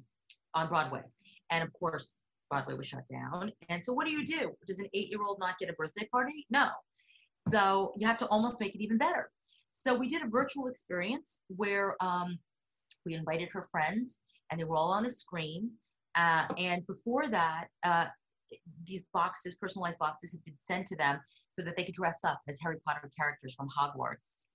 on 0.54 0.68
Broadway. 0.70 1.02
And 1.50 1.64
of 1.64 1.74
course, 1.74 2.24
Broadway 2.54 2.76
was 2.76 2.86
shut 2.86 3.04
down. 3.12 3.52
And 3.70 3.84
so 3.84 3.94
what 3.94 4.06
do 4.06 4.12
you 4.12 4.24
do? 4.24 4.52
Does 4.68 4.80
an 4.80 4.88
eight 4.94 5.10
year 5.10 5.24
old 5.28 5.40
not 5.40 5.58
get 5.58 5.70
a 5.70 5.74
birthday 5.74 6.08
party? 6.12 6.46
No. 6.52 6.70
So 7.34 7.94
you 7.98 8.06
have 8.06 8.18
to 8.20 8.28
almost 8.28 8.62
make 8.62 8.76
it 8.76 8.84
even 8.84 9.00
better. 9.00 9.32
So 9.72 9.96
we 9.96 10.08
did 10.08 10.22
a 10.22 10.28
virtual 10.28 10.68
experience 10.68 11.42
where 11.48 11.96
um, 12.00 12.38
we 13.08 13.16
invited 13.16 13.50
her 13.54 13.66
friends 13.72 14.20
and 14.52 14.60
they 14.60 14.66
were 14.66 14.76
all 14.76 14.92
on 14.92 15.02
the 15.02 15.10
screen. 15.10 15.72
Uh, 16.14 16.46
and 16.60 16.86
before 16.86 17.28
that, 17.28 17.70
uh, 17.84 18.06
these 18.86 19.04
boxes, 19.14 19.56
personalized 19.56 19.98
boxes, 19.98 20.32
had 20.32 20.46
been 20.46 20.54
sent 20.60 20.86
to 20.86 20.96
them 20.96 21.20
so 21.52 21.64
that 21.64 21.76
they 21.76 21.84
could 21.84 21.96
dress 21.96 22.20
up 22.24 22.40
as 22.48 22.60
Harry 22.62 22.78
Potter 22.86 23.10
characters 23.18 23.56
from 23.56 23.68
Hogwarts. 23.76 24.46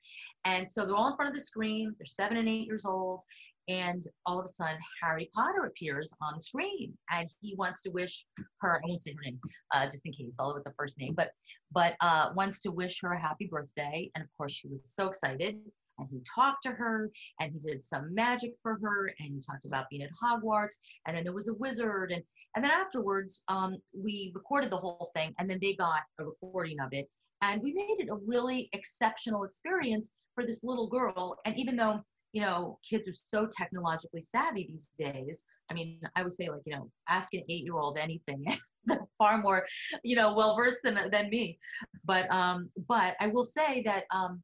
And 0.44 0.68
so 0.68 0.87
they're 0.87 0.94
all 0.94 1.11
in 1.11 1.16
front 1.16 1.30
of 1.30 1.34
the 1.34 1.44
screen. 1.44 1.96
They're 1.98 2.06
seven 2.06 2.37
and 2.37 2.48
eight 2.48 2.64
years 2.64 2.84
old, 2.84 3.24
and 3.68 4.04
all 4.26 4.38
of 4.38 4.44
a 4.44 4.48
sudden 4.48 4.78
harry 5.02 5.31
potter 5.35 5.64
appears 5.66 6.12
on 6.20 6.35
the 6.35 6.40
screen 6.40 6.96
and 7.11 7.28
he 7.40 7.54
wants 7.57 7.83
to 7.83 7.90
wish 7.90 8.26
her 8.61 8.76
i 8.76 8.88
won't 8.88 9.02
say 9.02 9.12
her 9.12 9.22
name 9.22 9.38
uh, 9.74 9.85
just 9.85 10.04
in 10.07 10.12
case 10.12 10.37
all 10.38 10.50
of 10.50 10.57
it's 10.57 10.66
a 10.66 10.72
first 10.76 10.98
name 10.98 11.14
but 11.14 11.31
but 11.72 11.94
uh, 12.00 12.31
wants 12.35 12.61
to 12.61 12.70
wish 12.70 13.00
her 13.00 13.12
a 13.12 13.20
happy 13.20 13.46
birthday 13.46 14.11
and 14.14 14.24
of 14.24 14.31
course 14.37 14.52
she 14.52 14.68
was 14.68 14.81
so 14.85 15.09
excited 15.09 15.59
and 15.98 16.09
he 16.11 16.20
talked 16.35 16.62
to 16.62 16.70
her 16.70 17.11
and 17.40 17.52
he 17.52 17.59
did 17.59 17.83
some 17.83 18.14
magic 18.14 18.54
for 18.62 18.78
her 18.81 19.12
and 19.18 19.35
he 19.35 19.40
talked 19.40 19.64
about 19.64 19.88
being 19.90 20.02
at 20.02 20.11
hogwarts 20.22 20.76
and 21.07 21.16
then 21.16 21.24
there 21.24 21.33
was 21.33 21.48
a 21.48 21.54
wizard 21.54 22.12
and 22.12 22.22
and 22.57 22.64
then 22.64 22.70
afterwards 22.70 23.44
um, 23.48 23.76
we 23.96 24.33
recorded 24.35 24.70
the 24.70 24.76
whole 24.76 25.11
thing 25.14 25.35
and 25.38 25.48
then 25.48 25.59
they 25.61 25.74
got 25.74 26.00
a 26.18 26.24
recording 26.24 26.81
of 26.81 26.88
it 26.92 27.09
and 27.42 27.62
we 27.62 27.72
made 27.72 27.96
it 27.98 28.09
a 28.11 28.18
really 28.26 28.68
exceptional 28.72 29.44
experience 29.44 30.12
for 30.35 30.44
this 30.44 30.64
little 30.64 30.88
girl 30.88 31.38
and 31.44 31.59
even 31.59 31.76
though 31.76 32.00
you 32.32 32.42
know, 32.42 32.78
kids 32.88 33.08
are 33.08 33.12
so 33.24 33.46
technologically 33.46 34.20
savvy 34.20 34.66
these 34.68 34.88
days. 34.98 35.44
I 35.70 35.74
mean, 35.74 36.00
I 36.16 36.22
would 36.22 36.32
say 36.32 36.48
like, 36.48 36.60
you 36.66 36.74
know, 36.74 36.90
ask 37.08 37.32
an 37.34 37.42
eight 37.48 37.64
year 37.64 37.78
old 37.78 37.98
anything. 37.98 38.44
They're 38.84 39.00
far 39.18 39.38
more, 39.38 39.66
you 40.02 40.16
know, 40.16 40.34
well 40.34 40.56
versed 40.56 40.82
than, 40.82 40.98
than 41.10 41.30
me. 41.30 41.58
But, 42.04 42.30
um, 42.30 42.70
but 42.86 43.16
I 43.20 43.28
will 43.28 43.44
say 43.44 43.82
that, 43.82 44.04
um, 44.10 44.42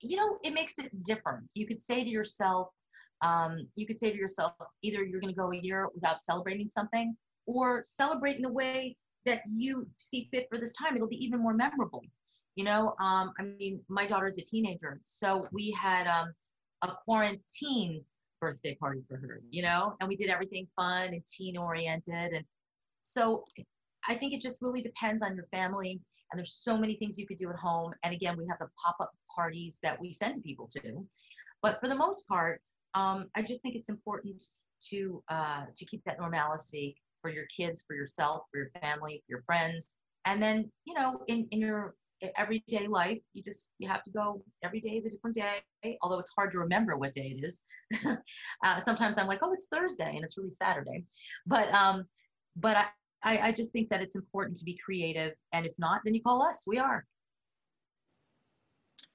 you 0.00 0.16
know, 0.16 0.38
it 0.44 0.52
makes 0.52 0.78
it 0.78 1.04
different. 1.04 1.44
You 1.54 1.66
could 1.66 1.80
say 1.80 2.04
to 2.04 2.10
yourself, 2.10 2.68
um, 3.22 3.68
you 3.76 3.86
could 3.86 4.00
say 4.00 4.10
to 4.10 4.16
yourself, 4.16 4.52
either 4.82 5.04
you're 5.04 5.20
going 5.20 5.32
to 5.32 5.38
go 5.38 5.52
a 5.52 5.56
year 5.56 5.88
without 5.94 6.24
celebrating 6.24 6.68
something 6.68 7.16
or 7.46 7.82
celebrate 7.84 8.36
in 8.36 8.42
the 8.42 8.52
way 8.52 8.96
that 9.24 9.42
you 9.48 9.86
see 9.98 10.28
fit 10.32 10.46
for 10.50 10.58
this 10.58 10.72
time. 10.74 10.96
It'll 10.96 11.08
be 11.08 11.24
even 11.24 11.40
more 11.40 11.54
memorable. 11.54 12.02
You 12.56 12.64
know, 12.64 12.94
um, 13.00 13.32
I 13.38 13.42
mean, 13.42 13.80
my 13.88 14.06
daughter's 14.06 14.38
a 14.38 14.42
teenager, 14.42 15.00
so 15.04 15.44
we 15.52 15.70
had 15.70 16.06
um, 16.06 16.34
a 16.82 16.92
quarantine 17.04 18.04
birthday 18.40 18.74
party 18.74 19.02
for 19.08 19.16
her, 19.16 19.40
you 19.50 19.62
know, 19.62 19.94
and 20.00 20.08
we 20.08 20.16
did 20.16 20.28
everything 20.28 20.66
fun 20.76 21.08
and 21.08 21.22
teen 21.26 21.56
oriented. 21.56 22.32
And 22.32 22.44
so 23.00 23.44
I 24.08 24.14
think 24.14 24.32
it 24.32 24.42
just 24.42 24.60
really 24.60 24.82
depends 24.82 25.22
on 25.22 25.36
your 25.36 25.46
family. 25.52 26.00
And 26.30 26.38
there's 26.38 26.54
so 26.54 26.76
many 26.76 26.96
things 26.96 27.18
you 27.18 27.26
could 27.26 27.38
do 27.38 27.50
at 27.50 27.56
home. 27.56 27.92
And 28.02 28.12
again, 28.12 28.36
we 28.36 28.46
have 28.48 28.58
the 28.58 28.68
pop 28.84 28.96
up 29.00 29.12
parties 29.34 29.78
that 29.82 30.00
we 30.00 30.12
send 30.12 30.34
to 30.34 30.40
people 30.40 30.68
to. 30.72 31.06
But 31.62 31.78
for 31.80 31.88
the 31.88 31.94
most 31.94 32.26
part, 32.26 32.60
um, 32.94 33.28
I 33.36 33.42
just 33.42 33.62
think 33.62 33.76
it's 33.76 33.88
important 33.88 34.42
to 34.90 35.22
uh, 35.28 35.64
to 35.74 35.84
keep 35.84 36.02
that 36.04 36.18
normalcy 36.18 36.96
for 37.20 37.30
your 37.30 37.46
kids, 37.56 37.84
for 37.86 37.94
yourself, 37.94 38.42
for 38.50 38.58
your 38.58 38.70
family, 38.80 39.22
for 39.24 39.36
your 39.36 39.42
friends, 39.42 39.94
and 40.24 40.42
then 40.42 40.70
you 40.84 40.94
know 40.94 41.22
in 41.28 41.46
in 41.52 41.60
your 41.60 41.94
everyday 42.36 42.86
life. 42.86 43.18
You 43.32 43.42
just 43.42 43.72
you 43.78 43.88
have 43.88 44.02
to 44.04 44.10
go 44.10 44.42
every 44.62 44.80
day 44.80 44.90
is 44.90 45.06
a 45.06 45.10
different 45.10 45.36
day 45.36 45.98
although 46.02 46.18
it's 46.18 46.32
hard 46.36 46.52
to 46.52 46.58
remember 46.58 46.96
what 46.96 47.12
day 47.12 47.36
it 47.36 47.44
is. 47.44 47.64
Uh, 48.64 48.78
sometimes 48.78 49.18
i'm 49.18 49.26
like 49.26 49.40
oh 49.42 49.52
it's 49.52 49.66
thursday 49.72 50.12
and 50.14 50.24
it's 50.24 50.38
really 50.38 50.52
saturday. 50.52 51.04
But 51.46 51.72
um 51.74 52.04
but 52.56 52.76
I, 52.76 52.86
I 53.24 53.48
i 53.48 53.52
just 53.52 53.72
think 53.72 53.88
that 53.90 54.00
it's 54.00 54.14
important 54.14 54.56
to 54.58 54.64
be 54.64 54.78
creative 54.84 55.32
and 55.52 55.66
if 55.66 55.72
not 55.78 56.02
then 56.04 56.14
you 56.14 56.22
call 56.22 56.42
us. 56.42 56.64
We 56.66 56.78
are. 56.78 57.04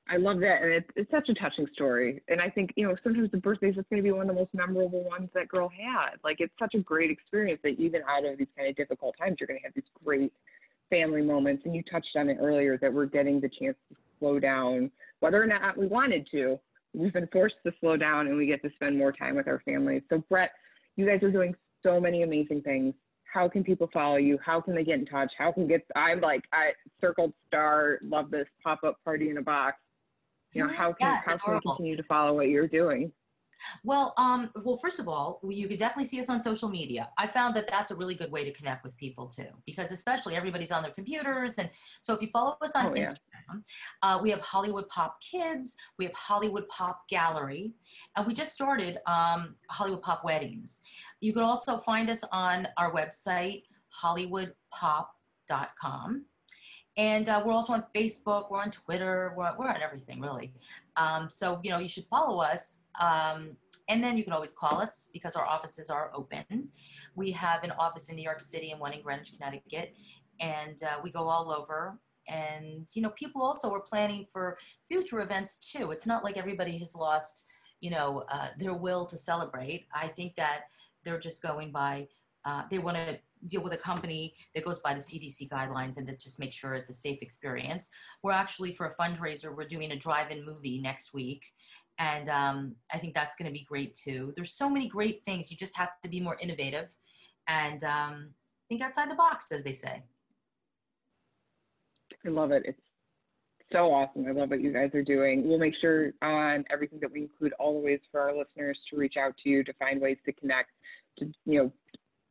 I 0.09 0.17
love 0.17 0.39
that, 0.39 0.61
and 0.61 0.71
it's, 0.71 0.89
it's 0.95 1.11
such 1.11 1.29
a 1.29 1.33
touching 1.33 1.67
story. 1.73 2.21
And 2.27 2.41
I 2.41 2.49
think 2.49 2.71
you 2.75 2.87
know 2.87 2.95
sometimes 3.03 3.29
the 3.31 3.37
birthdays 3.37 3.77
is 3.77 3.85
going 3.89 4.01
to 4.01 4.03
be 4.03 4.11
one 4.11 4.21
of 4.21 4.27
the 4.27 4.41
most 4.41 4.53
memorable 4.53 5.03
ones 5.03 5.29
that 5.33 5.47
girl 5.47 5.69
had. 5.69 6.15
Like 6.23 6.37
it's 6.39 6.53
such 6.59 6.75
a 6.75 6.79
great 6.79 7.11
experience 7.11 7.59
that 7.63 7.79
even 7.79 8.01
out 8.09 8.25
of 8.25 8.37
these 8.37 8.47
kind 8.55 8.69
of 8.69 8.75
difficult 8.75 9.15
times, 9.19 9.37
you're 9.39 9.47
going 9.47 9.59
to 9.59 9.63
have 9.65 9.73
these 9.73 9.89
great 10.03 10.31
family 10.89 11.21
moments, 11.21 11.63
and 11.65 11.76
you 11.76 11.84
touched 11.84 12.15
on 12.15 12.30
it 12.30 12.38
earlier 12.39 12.78
that 12.78 12.93
we're 12.93 13.06
getting 13.06 13.39
the 13.39 13.50
chance 13.50 13.78
to 13.89 13.95
slow 14.19 14.39
down, 14.39 14.91
whether 15.19 15.41
or 15.41 15.47
not 15.47 15.78
we 15.78 15.88
wanted 15.88 16.28
to. 16.32 16.60
We've 16.93 17.13
been 17.13 17.28
forced 17.32 17.56
to 17.65 17.73
slow 17.80 17.97
down, 17.97 18.28
and 18.28 18.38
we 18.38 18.45
get 18.45 18.62
to 18.63 18.69
spend 18.76 18.97
more 18.97 19.12
time 19.12 19.36
with 19.36 19.47
our 19.47 19.62
families. 19.65 20.02
So, 20.10 20.23
Brett, 20.30 20.52
you 20.95 21.06
guys 21.06 21.21
are 21.23 21.32
doing 21.32 21.56
so 21.84 22.00
many 22.00 22.23
amazing 22.23 22.62
things. 22.62 22.93
How 23.32 23.47
can 23.47 23.63
people 23.63 23.89
follow 23.93 24.15
you? 24.15 24.39
How 24.43 24.62
can 24.62 24.73
they 24.73 24.84
get 24.84 25.00
in 25.00 25.06
touch? 25.06 25.32
How 25.38 25.52
can 25.52 25.67
get? 25.67 25.86
I'm 25.95 26.21
like 26.21 26.43
I 26.54 26.71
circled 27.02 27.34
star. 27.47 28.00
Love 28.02 28.32
this 28.32 28.47
pop 28.63 28.84
up 28.84 28.97
party 29.04 29.30
in 29.30 29.38
a 29.38 29.41
box. 29.41 29.78
You 30.54 30.65
know 30.65 30.73
how 30.73 30.93
can 30.93 31.19
how 31.26 31.38
can 31.38 31.56
we 31.56 31.60
continue 31.62 31.97
to 31.97 32.04
follow 32.04 32.34
what 32.36 32.47
you're 32.47 32.67
doing? 32.67 33.12
Well, 33.83 34.13
um, 34.17 34.51
well, 34.63 34.77
first 34.77 34.99
of 34.99 35.07
all, 35.07 35.39
you 35.47 35.67
could 35.67 35.79
definitely 35.79 36.05
see 36.05 36.19
us 36.19 36.29
on 36.29 36.41
social 36.41 36.69
media. 36.69 37.09
I 37.17 37.25
found 37.27 37.55
that 37.55 37.67
that's 37.67 37.91
a 37.91 37.95
really 37.95 38.15
good 38.15 38.31
way 38.31 38.43
to 38.43 38.51
connect 38.51 38.83
with 38.83 38.97
people 38.97 39.27
too, 39.27 39.47
because 39.65 39.91
especially 39.91 40.35
everybody's 40.35 40.71
on 40.71 40.83
their 40.83 40.91
computers, 40.91 41.55
and 41.55 41.69
so 42.01 42.13
if 42.13 42.21
you 42.21 42.29
follow 42.31 42.57
us 42.61 42.75
on 42.75 42.87
oh, 42.87 42.91
Instagram, 42.91 43.17
yeah. 43.49 43.55
uh, 44.03 44.19
we 44.21 44.29
have 44.29 44.41
Hollywood 44.41 44.87
Pop 44.89 45.19
Kids, 45.21 45.75
we 45.97 46.05
have 46.05 46.13
Hollywood 46.15 46.67
Pop 46.69 47.07
Gallery, 47.09 47.73
and 48.15 48.27
we 48.27 48.33
just 48.33 48.53
started 48.53 48.99
um, 49.07 49.55
Hollywood 49.69 50.01
Pop 50.01 50.23
Weddings. 50.23 50.81
You 51.21 51.33
can 51.33 51.43
also 51.43 51.77
find 51.77 52.09
us 52.09 52.23
on 52.31 52.67
our 52.77 52.93
website, 52.93 53.63
hollywoodpop.com. 54.01 56.25
And 56.97 57.29
uh, 57.29 57.43
we're 57.45 57.53
also 57.53 57.73
on 57.73 57.83
Facebook, 57.95 58.49
we're 58.49 58.59
on 58.59 58.71
Twitter, 58.71 59.33
we're, 59.37 59.51
we're 59.57 59.67
on 59.67 59.81
everything 59.81 60.19
really. 60.19 60.51
Um, 60.95 61.29
so, 61.29 61.59
you 61.63 61.69
know, 61.69 61.77
you 61.77 61.87
should 61.87 62.05
follow 62.05 62.41
us. 62.41 62.79
Um, 62.99 63.55
and 63.89 64.03
then 64.03 64.17
you 64.17 64.23
can 64.23 64.33
always 64.33 64.51
call 64.51 64.81
us 64.81 65.10
because 65.13 65.36
our 65.36 65.45
offices 65.45 65.89
are 65.89 66.12
open. 66.13 66.69
We 67.15 67.31
have 67.31 67.63
an 67.63 67.71
office 67.71 68.10
in 68.10 68.15
New 68.15 68.23
York 68.23 68.41
City 68.41 68.71
and 68.71 68.79
one 68.79 68.93
in 68.93 69.01
Greenwich, 69.01 69.31
Connecticut. 69.33 69.95
And 70.39 70.81
uh, 70.83 70.97
we 71.01 71.10
go 71.10 71.27
all 71.27 71.51
over. 71.51 71.97
And, 72.27 72.88
you 72.93 73.01
know, 73.01 73.12
people 73.12 73.41
also 73.41 73.73
are 73.73 73.79
planning 73.79 74.25
for 74.31 74.57
future 74.89 75.21
events 75.21 75.71
too. 75.71 75.91
It's 75.91 76.05
not 76.05 76.23
like 76.23 76.36
everybody 76.36 76.77
has 76.79 76.93
lost, 76.95 77.45
you 77.79 77.89
know, 77.89 78.25
uh, 78.29 78.49
their 78.57 78.73
will 78.73 79.05
to 79.05 79.17
celebrate. 79.17 79.88
I 79.93 80.10
think 80.10 80.36
that 80.36 80.63
they're 81.05 81.19
just 81.19 81.41
going 81.41 81.71
by, 81.71 82.07
uh, 82.43 82.63
they 82.69 82.79
want 82.79 82.97
to 82.97 83.17
deal 83.45 83.62
with 83.62 83.73
a 83.73 83.77
company 83.77 84.36
that 84.55 84.65
goes 84.65 84.79
by 84.79 84.93
the 84.93 84.99
CDC 84.99 85.47
guidelines 85.47 85.97
and 85.97 86.07
that 86.07 86.19
just 86.19 86.39
make 86.39 86.51
sure 86.51 86.73
it's 86.73 86.89
a 86.89 86.93
safe 86.93 87.19
experience. 87.21 87.89
We're 88.23 88.31
actually 88.31 88.73
for 88.73 88.88
a 88.88 88.95
fundraiser, 88.95 89.55
we're 89.55 89.67
doing 89.67 89.91
a 89.91 89.95
drive-in 89.95 90.43
movie 90.43 90.81
next 90.81 91.13
week. 91.13 91.45
And 91.99 92.29
um, 92.29 92.75
I 92.93 92.99
think 92.99 93.13
that's 93.13 93.36
going 93.36 93.47
to 93.47 93.53
be 93.53 93.65
great 93.65 93.95
too. 93.95 94.33
There's 94.36 94.53
so 94.53 94.69
many 94.69 94.88
great 94.88 95.23
things. 95.25 95.49
You 95.49 95.57
just 95.57 95.75
have 95.77 95.89
to 96.03 96.10
be 96.10 96.19
more 96.19 96.38
innovative 96.39 96.95
and 97.47 97.83
um, 97.83 98.29
think 98.69 98.81
outside 98.81 99.10
the 99.10 99.15
box, 99.15 99.51
as 99.51 99.63
they 99.63 99.73
say. 99.73 100.03
I 102.25 102.29
love 102.29 102.51
it. 102.51 102.63
It's 102.65 102.79
so 103.71 103.93
awesome. 103.93 104.25
I 104.27 104.31
love 104.31 104.49
what 104.49 104.62
you 104.62 104.71
guys 104.71 104.91
are 104.93 105.03
doing. 105.03 105.47
We'll 105.47 105.57
make 105.57 105.73
sure 105.79 106.12
on 106.21 106.65
everything 106.71 106.99
that 107.01 107.12
we 107.12 107.21
include 107.21 107.53
all 107.60 107.73
the 107.73 107.86
ways 107.86 107.99
for 108.12 108.21
our 108.21 108.36
listeners 108.36 108.77
to 108.89 108.97
reach 108.97 109.15
out 109.17 109.33
to 109.43 109.49
you 109.49 109.63
to 109.63 109.73
find 109.73 109.99
ways 109.99 110.17
to 110.25 110.33
connect, 110.33 110.69
to 111.19 111.25
you 111.45 111.63
know, 111.63 111.71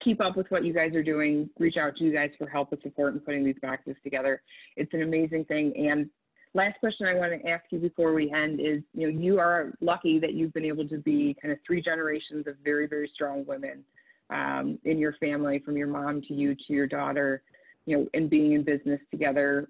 keep 0.02 0.20
up 0.20 0.37
with 0.37 0.46
what 0.50 0.64
you 0.64 0.72
guys 0.72 0.94
are 0.94 1.02
doing, 1.02 1.50
reach 1.59 1.76
out 1.76 1.96
to 1.96 2.05
you 2.05 2.12
guys 2.12 2.31
for 2.38 2.46
help 2.48 2.72
and 2.72 2.81
support 2.83 3.14
in 3.14 3.20
putting 3.20 3.44
these 3.44 3.57
boxes 3.61 3.96
together. 4.05 4.42
It's 4.76 4.92
an 4.94 5.02
amazing 5.02 5.44
thing. 5.46 5.72
And 5.76 6.09
last 6.54 6.78
question 6.80 7.06
I 7.06 7.14
want 7.14 7.40
to 7.40 7.48
ask 7.48 7.64
you 7.70 7.78
before 7.78 8.14
we 8.14 8.30
end 8.32 8.61
is, 8.61 8.82
you 8.94 9.11
know, 9.11 9.20
you 9.20 9.38
are 9.38 9.72
lucky 9.80 10.18
that 10.20 10.35
you've 10.35 10.52
been 10.52 10.64
able 10.64 10.88
to 10.88 10.98
be 10.98 11.37
kind 11.40 11.52
of 11.52 11.59
three 11.66 11.82
generations 11.82 12.46
of 12.46 12.56
very, 12.64 12.87
very 12.87 13.11
strong 13.14 13.44
women 13.46 13.85
um, 14.30 14.78
in 14.85 14.98
your 14.98 15.12
family, 15.14 15.59
from 15.59 15.76
your 15.76 15.87
mom 15.87 16.22
to 16.22 16.35
you 16.35 16.54
to 16.54 16.72
your 16.72 16.87
daughter, 16.87 17.42
you 17.85 17.96
know, 17.96 18.06
and 18.14 18.30
being 18.30 18.52
in 18.52 18.62
business 18.64 19.00
together. 19.11 19.68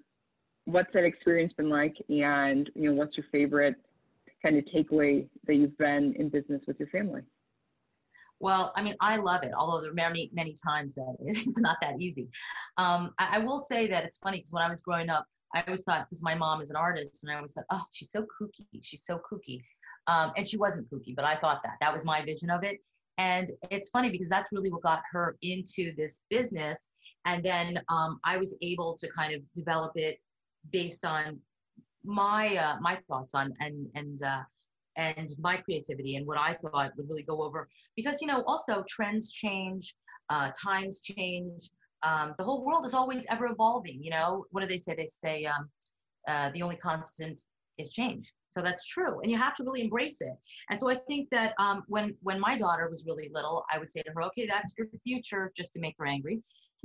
What's 0.65 0.91
that 0.93 1.03
experience 1.03 1.53
been 1.53 1.69
like? 1.69 1.95
And 2.09 2.69
you 2.75 2.89
know 2.89 2.93
what's 2.93 3.15
your 3.17 3.25
favorite 3.31 3.75
kind 4.43 4.57
of 4.57 4.65
takeaway 4.65 5.27
that 5.45 5.55
you've 5.55 5.77
been 5.77 6.13
in 6.17 6.29
business 6.29 6.61
with 6.67 6.79
your 6.79 6.89
family? 6.89 7.21
Well 8.39 8.71
i 8.75 8.83
mean 8.83 8.95
i 9.01 9.17
love 9.17 9.41
it 9.41 9.51
although 9.57 9.81
there 9.81 9.89
are 9.89 9.95
many 9.95 10.29
many 10.31 10.53
times 10.63 10.93
that 10.93 11.15
it's 11.25 11.59
not 11.59 11.77
that 11.81 11.99
easy. 11.99 12.27
Um, 12.77 13.11
I, 13.17 13.37
I, 13.37 13.39
will 13.39 13.57
say 13.57 13.87
that 13.87 14.03
it's 14.03 14.19
funny 14.19 14.37
because 14.37 14.53
when 14.53 14.61
i 14.61 14.69
was 14.69 14.81
growing 14.81 15.09
up 15.09 15.25
i 15.55 15.63
always 15.67 15.83
thought 15.83 16.07
because 16.07 16.23
my 16.23 16.35
mom 16.35 16.61
is 16.61 16.69
an 16.69 16.75
artist 16.75 17.23
and 17.23 17.31
i 17.31 17.35
always 17.35 17.53
thought 17.53 17.65
oh 17.71 17.83
she's 17.91 18.11
so 18.11 18.21
kooky 18.21 18.65
she's 18.81 19.05
so 19.05 19.19
kooky. 19.31 19.61
Um, 20.07 20.31
and 20.37 20.47
she 20.47 20.57
wasn't 20.57 20.89
kooky 20.89 21.15
but 21.15 21.25
i 21.25 21.35
thought 21.35 21.61
that 21.63 21.75
that 21.81 21.93
was 21.93 22.05
my 22.05 22.23
vision 22.23 22.49
of 22.49 22.63
it. 22.63 22.77
And 23.19 23.49
it's 23.71 23.89
funny 23.89 24.09
because 24.09 24.29
that's 24.29 24.51
really 24.51 24.71
what 24.71 24.83
got 24.83 25.01
her 25.11 25.37
into 25.41 25.91
this 25.97 26.25
business. 26.29 26.91
And 27.25 27.43
then 27.43 27.81
um, 27.89 28.19
i 28.23 28.37
was 28.37 28.55
able 28.61 28.95
to 29.01 29.07
kind 29.09 29.33
of 29.33 29.41
develop 29.53 29.93
it 29.95 30.19
based 30.71 31.05
on 31.05 31.39
my 32.03 32.55
uh, 32.55 32.77
my 32.79 32.97
thoughts 33.07 33.35
on 33.35 33.53
and 33.59 33.87
and 33.95 34.23
uh, 34.23 34.43
and 34.95 35.29
my 35.39 35.57
creativity 35.57 36.15
and 36.15 36.25
what 36.25 36.37
I 36.37 36.55
thought 36.55 36.91
would 36.97 37.09
really 37.09 37.23
go 37.23 37.43
over. 37.43 37.67
Because 37.95 38.21
you 38.21 38.27
know 38.27 38.43
also 38.47 38.83
trends 38.89 39.31
change, 39.31 39.95
uh, 40.29 40.51
times 40.59 41.01
change. 41.01 41.69
Um, 42.03 42.35
the 42.37 42.43
whole 42.43 42.63
world 42.65 42.85
is 42.85 42.93
always 42.93 43.25
ever 43.29 43.47
evolving. 43.47 44.03
You 44.03 44.11
know 44.11 44.45
what 44.51 44.61
do 44.61 44.67
they 44.67 44.77
say? 44.77 44.95
They 44.95 45.07
say 45.07 45.45
um, 45.45 45.69
uh, 46.27 46.51
the 46.51 46.61
only 46.61 46.75
constant 46.75 47.41
is 47.77 47.91
change. 47.91 48.33
So 48.49 48.61
that's 48.61 48.85
true, 48.85 49.19
and 49.21 49.31
you 49.31 49.37
have 49.37 49.55
to 49.55 49.63
really 49.63 49.81
embrace 49.81 50.21
it. 50.21 50.33
And 50.69 50.79
so 50.79 50.89
I 50.89 50.97
think 51.07 51.29
that 51.31 51.53
um, 51.59 51.83
when 51.87 52.15
when 52.21 52.39
my 52.39 52.57
daughter 52.57 52.89
was 52.89 53.05
really 53.05 53.29
little, 53.33 53.63
I 53.71 53.77
would 53.79 53.91
say 53.91 54.01
to 54.01 54.11
her, 54.11 54.23
"Okay, 54.23 54.47
that's 54.47 54.73
your 54.77 54.87
future," 55.03 55.51
just 55.55 55.73
to 55.73 55.79
make 55.79 55.95
her 55.99 56.07
angry, 56.07 56.41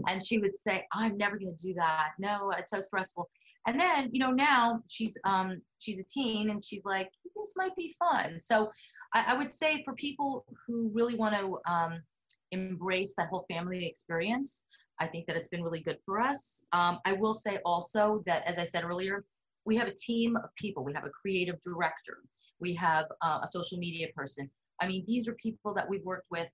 and 0.06 0.24
she 0.24 0.38
would 0.38 0.56
say, 0.56 0.86
"I'm 0.92 1.16
never 1.16 1.38
going 1.38 1.54
to 1.56 1.66
do 1.66 1.74
that. 1.74 2.10
No, 2.18 2.50
it's 2.58 2.70
so 2.70 2.80
stressful." 2.80 3.28
And 3.66 3.78
then, 3.78 4.10
you 4.12 4.18
know, 4.18 4.30
now 4.30 4.82
she's 4.88 5.16
um 5.24 5.60
she's 5.78 6.00
a 6.00 6.04
teen 6.04 6.50
and 6.50 6.64
she's 6.64 6.84
like, 6.84 7.10
this 7.36 7.54
might 7.56 7.74
be 7.76 7.94
fun. 7.98 8.38
So 8.38 8.70
I, 9.14 9.24
I 9.28 9.34
would 9.34 9.50
say 9.50 9.82
for 9.84 9.94
people 9.94 10.44
who 10.66 10.90
really 10.92 11.14
want 11.14 11.34
to 11.34 11.58
um, 11.72 12.02
embrace 12.50 13.14
that 13.16 13.28
whole 13.28 13.46
family 13.50 13.86
experience, 13.86 14.66
I 15.00 15.06
think 15.06 15.26
that 15.26 15.36
it's 15.36 15.48
been 15.48 15.62
really 15.62 15.80
good 15.80 15.98
for 16.04 16.20
us. 16.20 16.64
Um, 16.72 16.98
I 17.04 17.12
will 17.12 17.34
say 17.34 17.58
also 17.64 18.22
that, 18.26 18.42
as 18.46 18.58
I 18.58 18.64
said 18.64 18.84
earlier, 18.84 19.24
we 19.64 19.76
have 19.76 19.88
a 19.88 19.94
team 19.94 20.36
of 20.36 20.54
people. 20.56 20.84
We 20.84 20.92
have 20.92 21.04
a 21.04 21.10
creative 21.10 21.60
director. 21.62 22.18
We 22.60 22.74
have 22.74 23.06
uh, 23.20 23.40
a 23.42 23.48
social 23.48 23.78
media 23.78 24.08
person. 24.14 24.50
I 24.80 24.88
mean, 24.88 25.04
these 25.06 25.28
are 25.28 25.34
people 25.34 25.74
that 25.74 25.88
we've 25.88 26.04
worked 26.04 26.30
with 26.30 26.48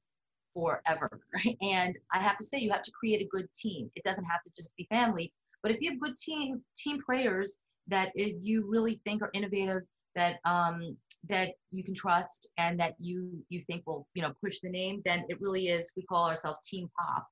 forever. 0.55 1.20
And 1.62 1.98
I 2.12 2.18
have 2.18 2.37
to 2.38 2.44
say, 2.44 2.59
you 2.59 2.70
have 2.70 2.83
to 2.83 2.92
create 2.92 3.22
a 3.22 3.29
good 3.31 3.48
team. 3.53 3.90
It 3.94 4.05
doesn't 4.05 4.24
have 4.24 4.42
to 4.42 4.51
just 4.57 4.77
be 4.77 4.87
family, 4.90 5.33
but 5.62 5.72
if 5.72 5.81
you 5.81 5.90
have 5.90 6.01
good 6.01 6.16
team 6.16 6.62
team 6.77 7.01
players 7.05 7.61
that 7.88 8.12
you 8.16 8.66
really 8.68 9.01
think 9.05 9.22
are 9.22 9.31
innovative, 9.35 9.83
that 10.14 10.38
um, 10.44 10.96
that 11.29 11.51
you 11.70 11.83
can 11.83 11.94
trust, 11.94 12.48
and 12.59 12.79
that 12.81 12.94
you 12.98 13.44
you 13.48 13.62
think 13.66 13.87
will 13.87 14.07
you 14.14 14.22
know 14.22 14.33
push 14.42 14.61
the 14.61 14.68
name, 14.68 15.03
then 15.05 15.24
it 15.29 15.40
really 15.40 15.68
is. 15.68 15.92
We 15.96 16.03
call 16.03 16.27
ourselves 16.27 16.61
Team 16.68 16.90
Pop, 16.98 17.27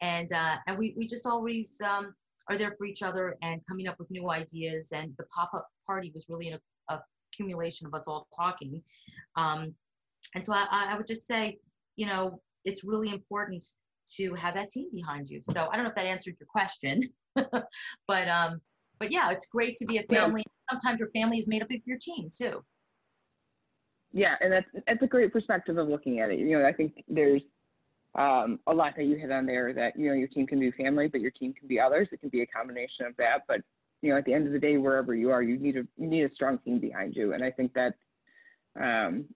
and 0.00 0.32
uh, 0.32 0.56
and 0.66 0.78
we 0.78 0.94
we 0.96 1.06
just 1.06 1.26
always 1.26 1.80
um, 1.80 2.14
are 2.48 2.58
there 2.58 2.74
for 2.76 2.84
each 2.86 3.02
other 3.02 3.36
and 3.42 3.64
coming 3.66 3.86
up 3.86 3.98
with 3.98 4.10
new 4.10 4.30
ideas. 4.30 4.92
And 4.92 5.14
the 5.16 5.24
pop 5.24 5.50
up 5.54 5.68
party 5.86 6.10
was 6.14 6.26
really 6.28 6.48
an 6.48 6.58
accumulation 7.32 7.86
of 7.86 7.94
us 7.94 8.04
all 8.06 8.26
talking. 8.36 8.82
Um, 9.36 9.74
and 10.34 10.44
so 10.44 10.52
I, 10.52 10.66
I 10.70 10.96
would 10.96 11.06
just 11.06 11.26
say, 11.26 11.58
you 11.96 12.06
know, 12.06 12.40
it's 12.64 12.84
really 12.84 13.10
important 13.10 13.64
to 14.16 14.34
have 14.34 14.54
that 14.54 14.68
team 14.68 14.88
behind 14.92 15.28
you. 15.28 15.40
So 15.44 15.68
I 15.70 15.76
don't 15.76 15.84
know 15.84 15.90
if 15.90 15.94
that 15.94 16.06
answered 16.06 16.36
your 16.40 16.48
question. 16.48 17.08
but 17.34 18.28
um, 18.28 18.60
but 18.98 19.12
yeah, 19.12 19.30
it's 19.30 19.46
great 19.46 19.76
to 19.76 19.86
be 19.86 19.98
a 19.98 20.02
family. 20.04 20.42
Yeah. 20.44 20.72
Sometimes 20.72 21.00
your 21.00 21.10
family 21.10 21.38
is 21.38 21.48
made 21.48 21.62
up 21.62 21.70
of 21.70 21.80
your 21.84 21.98
team 21.98 22.30
too. 22.36 22.64
Yeah, 24.12 24.34
and 24.40 24.52
that's 24.52 24.66
that's 24.86 25.02
a 25.02 25.06
great 25.06 25.32
perspective 25.32 25.78
of 25.78 25.88
looking 25.88 26.18
at 26.18 26.30
it. 26.30 26.40
You 26.40 26.58
know, 26.58 26.66
I 26.66 26.72
think 26.72 27.04
there's 27.06 27.42
um, 28.16 28.58
a 28.66 28.74
lot 28.74 28.94
that 28.96 29.04
you 29.04 29.16
hit 29.16 29.30
on 29.30 29.46
there 29.46 29.72
that 29.72 29.98
you 29.98 30.08
know 30.08 30.14
your 30.14 30.28
team 30.28 30.46
can 30.46 30.58
be 30.58 30.70
family, 30.72 31.08
but 31.08 31.20
your 31.20 31.30
team 31.30 31.52
can 31.52 31.68
be 31.68 31.78
others. 31.78 32.08
It 32.12 32.20
can 32.20 32.28
be 32.28 32.42
a 32.42 32.46
combination 32.46 33.06
of 33.06 33.16
that. 33.18 33.44
But 33.46 33.60
you 34.02 34.10
know, 34.10 34.18
at 34.18 34.24
the 34.24 34.34
end 34.34 34.46
of 34.46 34.52
the 34.52 34.58
day, 34.58 34.76
wherever 34.76 35.14
you 35.14 35.30
are, 35.30 35.42
you 35.42 35.58
need 35.58 35.76
a 35.76 35.82
you 35.96 36.06
need 36.06 36.24
a 36.24 36.34
strong 36.34 36.58
team 36.58 36.78
behind 36.78 37.14
you, 37.14 37.34
and 37.34 37.44
I 37.44 37.50
think 37.50 37.72
that 37.74 37.94
um, 38.80 39.26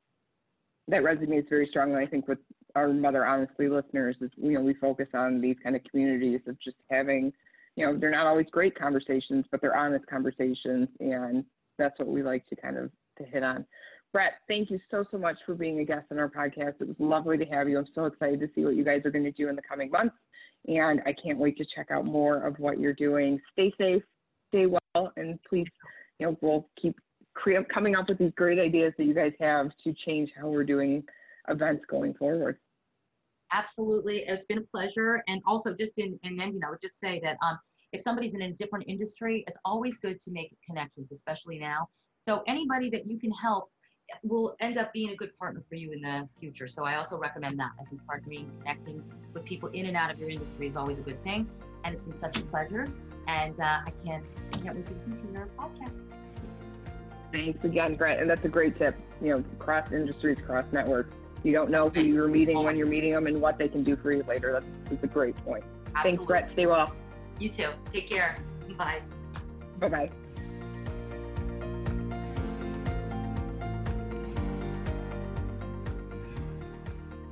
that 0.88 1.02
resonates 1.02 1.48
very 1.48 1.66
strongly. 1.68 2.02
I 2.02 2.06
think 2.06 2.28
with 2.28 2.38
our 2.74 2.92
Mother 2.92 3.24
Honestly 3.24 3.68
listeners 3.68 4.16
is 4.20 4.30
you 4.36 4.52
know 4.52 4.60
we 4.60 4.74
focus 4.74 5.08
on 5.14 5.40
these 5.40 5.56
kind 5.62 5.76
of 5.76 5.82
communities 5.84 6.40
of 6.46 6.60
just 6.60 6.76
having 6.90 7.32
you 7.76 7.86
know, 7.86 7.98
they're 7.98 8.10
not 8.10 8.26
always 8.26 8.46
great 8.50 8.78
conversations, 8.78 9.44
but 9.50 9.60
they're 9.60 9.76
honest 9.76 10.06
conversations, 10.06 10.88
and 11.00 11.44
that's 11.76 11.98
what 11.98 12.08
we 12.08 12.22
like 12.22 12.46
to 12.48 12.56
kind 12.56 12.78
of 12.78 12.90
to 13.18 13.24
hit 13.24 13.42
on. 13.42 13.64
Brett, 14.14 14.34
thank 14.46 14.70
you 14.70 14.78
so 14.92 15.04
so 15.10 15.18
much 15.18 15.36
for 15.44 15.56
being 15.56 15.80
a 15.80 15.84
guest 15.84 16.06
on 16.12 16.20
our 16.20 16.30
podcast. 16.30 16.74
It 16.80 16.86
was 16.86 16.96
lovely 17.00 17.36
to 17.36 17.44
have 17.46 17.68
you. 17.68 17.78
I'm 17.78 17.88
so 17.96 18.04
excited 18.04 18.38
to 18.38 18.48
see 18.54 18.64
what 18.64 18.76
you 18.76 18.84
guys 18.84 19.02
are 19.04 19.10
going 19.10 19.24
to 19.24 19.32
do 19.32 19.48
in 19.48 19.56
the 19.56 19.62
coming 19.62 19.90
months, 19.90 20.14
and 20.68 21.02
I 21.04 21.12
can't 21.12 21.36
wait 21.36 21.58
to 21.58 21.64
check 21.74 21.90
out 21.90 22.04
more 22.04 22.46
of 22.46 22.56
what 22.60 22.78
you're 22.78 22.94
doing. 22.94 23.40
Stay 23.54 23.72
safe, 23.76 24.04
stay 24.50 24.66
well, 24.66 25.12
and 25.16 25.36
please, 25.48 25.66
you 26.20 26.26
know, 26.26 26.38
we'll 26.42 26.68
keep 26.80 26.94
cre- 27.34 27.64
coming 27.72 27.96
up 27.96 28.08
with 28.08 28.18
these 28.18 28.30
great 28.36 28.60
ideas 28.60 28.92
that 28.98 29.04
you 29.04 29.14
guys 29.14 29.32
have 29.40 29.70
to 29.82 29.92
change 30.06 30.30
how 30.40 30.48
we're 30.48 30.62
doing 30.62 31.02
events 31.48 31.84
going 31.90 32.14
forward. 32.14 32.56
Absolutely. 33.50 34.18
It's 34.28 34.44
been 34.44 34.58
a 34.58 34.66
pleasure. 34.72 35.24
And 35.26 35.42
also, 35.44 35.74
just 35.74 35.98
in, 35.98 36.20
in 36.22 36.40
ending, 36.40 36.60
I 36.64 36.70
would 36.70 36.80
just 36.80 37.00
say 37.00 37.20
that 37.24 37.36
um, 37.44 37.58
if 37.92 38.00
somebody's 38.00 38.36
in 38.36 38.42
a 38.42 38.52
different 38.52 38.84
industry, 38.86 39.42
it's 39.48 39.58
always 39.64 39.98
good 39.98 40.20
to 40.20 40.30
make 40.30 40.56
connections, 40.64 41.08
especially 41.10 41.58
now. 41.58 41.88
So, 42.20 42.44
anybody 42.46 42.90
that 42.90 43.10
you 43.10 43.18
can 43.18 43.32
help 43.32 43.70
will 44.22 44.56
end 44.60 44.78
up 44.78 44.92
being 44.92 45.10
a 45.10 45.16
good 45.16 45.36
partner 45.38 45.62
for 45.68 45.74
you 45.74 45.92
in 45.92 46.00
the 46.00 46.28
future. 46.40 46.66
So, 46.66 46.84
I 46.84 46.96
also 46.96 47.18
recommend 47.18 47.58
that. 47.58 47.70
I 47.80 47.84
think 47.84 48.00
partnering, 48.02 48.48
connecting 48.60 49.02
with 49.32 49.44
people 49.44 49.68
in 49.70 49.86
and 49.86 49.96
out 49.96 50.10
of 50.10 50.18
your 50.18 50.28
industry 50.28 50.66
is 50.66 50.76
always 50.76 50.98
a 50.98 51.02
good 51.02 51.22
thing. 51.22 51.48
And 51.84 51.94
it's 51.94 52.02
been 52.02 52.16
such 52.16 52.38
a 52.38 52.42
pleasure. 52.42 52.86
And 53.26 53.58
uh, 53.60 53.80
I 53.86 53.92
can't, 54.04 54.24
I 54.52 54.58
can't 54.58 54.76
wait 54.76 54.86
to 54.86 54.94
listen 54.94 55.16
to 55.16 55.32
your 55.32 55.48
podcast. 55.58 55.92
Thanks 57.32 57.64
again, 57.64 57.94
Brett. 57.96 58.20
And 58.20 58.30
that's 58.30 58.44
a 58.44 58.48
great 58.48 58.78
tip. 58.78 58.94
You 59.20 59.34
know, 59.34 59.44
cross 59.58 59.90
industries, 59.92 60.38
cross 60.46 60.64
networks 60.72 61.14
you 61.44 61.52
don't 61.52 61.70
know 61.70 61.90
who 61.90 62.00
you're 62.00 62.26
meeting 62.26 62.62
when 62.64 62.76
you're 62.76 62.86
meeting 62.86 63.12
them 63.12 63.26
and 63.26 63.40
what 63.40 63.58
they 63.58 63.68
can 63.68 63.84
do 63.84 63.96
for 63.96 64.12
you 64.12 64.24
later. 64.26 64.52
That's, 64.52 64.66
that's 64.88 65.04
a 65.04 65.06
great 65.06 65.36
point. 65.44 65.62
Absolutely. 65.94 66.16
Thanks, 66.16 66.24
Brett. 66.24 66.50
Stay 66.52 66.66
well. 66.66 66.92
You 67.38 67.50
too. 67.50 67.68
Take 67.92 68.08
care. 68.08 68.36
Bye. 68.76 69.02
Bye 69.78 69.88
bye. 69.88 70.10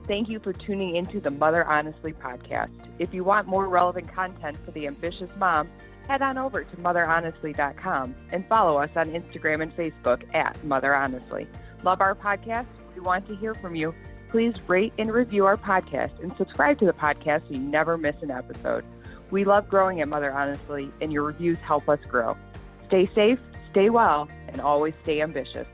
Thank 0.08 0.28
you 0.28 0.40
for 0.40 0.52
tuning 0.52 0.96
into 0.96 1.20
the 1.20 1.30
Mother 1.30 1.64
Honestly 1.64 2.12
podcast. 2.12 2.70
If 2.98 3.14
you 3.14 3.22
want 3.22 3.46
more 3.46 3.68
relevant 3.68 4.12
content 4.12 4.58
for 4.64 4.72
the 4.72 4.88
ambitious 4.88 5.30
mom, 5.36 5.68
head 6.08 6.22
on 6.22 6.38
over 6.38 6.64
to 6.64 6.76
motherhonestly.com 6.76 8.14
and 8.32 8.46
follow 8.48 8.78
us 8.78 8.90
on 8.96 9.10
Instagram 9.10 9.62
and 9.62 9.74
Facebook 9.76 10.22
at 10.34 10.62
Mother 10.64 10.94
Honestly. 10.94 11.46
Love 11.84 12.00
our 12.00 12.16
podcast? 12.16 12.66
We 12.96 13.00
want 13.00 13.28
to 13.28 13.36
hear 13.36 13.54
from 13.54 13.76
you. 13.76 13.94
Please 14.30 14.54
rate 14.66 14.92
and 14.98 15.12
review 15.12 15.46
our 15.46 15.56
podcast 15.56 16.20
and 16.20 16.34
subscribe 16.36 16.80
to 16.80 16.86
the 16.86 16.92
podcast 16.92 17.46
so 17.46 17.54
you 17.54 17.60
never 17.60 17.96
miss 17.96 18.16
an 18.22 18.32
episode. 18.32 18.84
We 19.30 19.44
love 19.44 19.68
growing 19.68 20.00
at 20.00 20.08
Mother 20.08 20.32
Honestly, 20.32 20.90
and 21.00 21.12
your 21.12 21.22
reviews 21.22 21.58
help 21.58 21.88
us 21.88 22.00
grow. 22.08 22.36
Stay 22.88 23.08
safe, 23.14 23.38
stay 23.70 23.88
well, 23.88 24.28
and 24.48 24.60
always 24.60 24.94
stay 25.02 25.22
ambitious. 25.22 25.66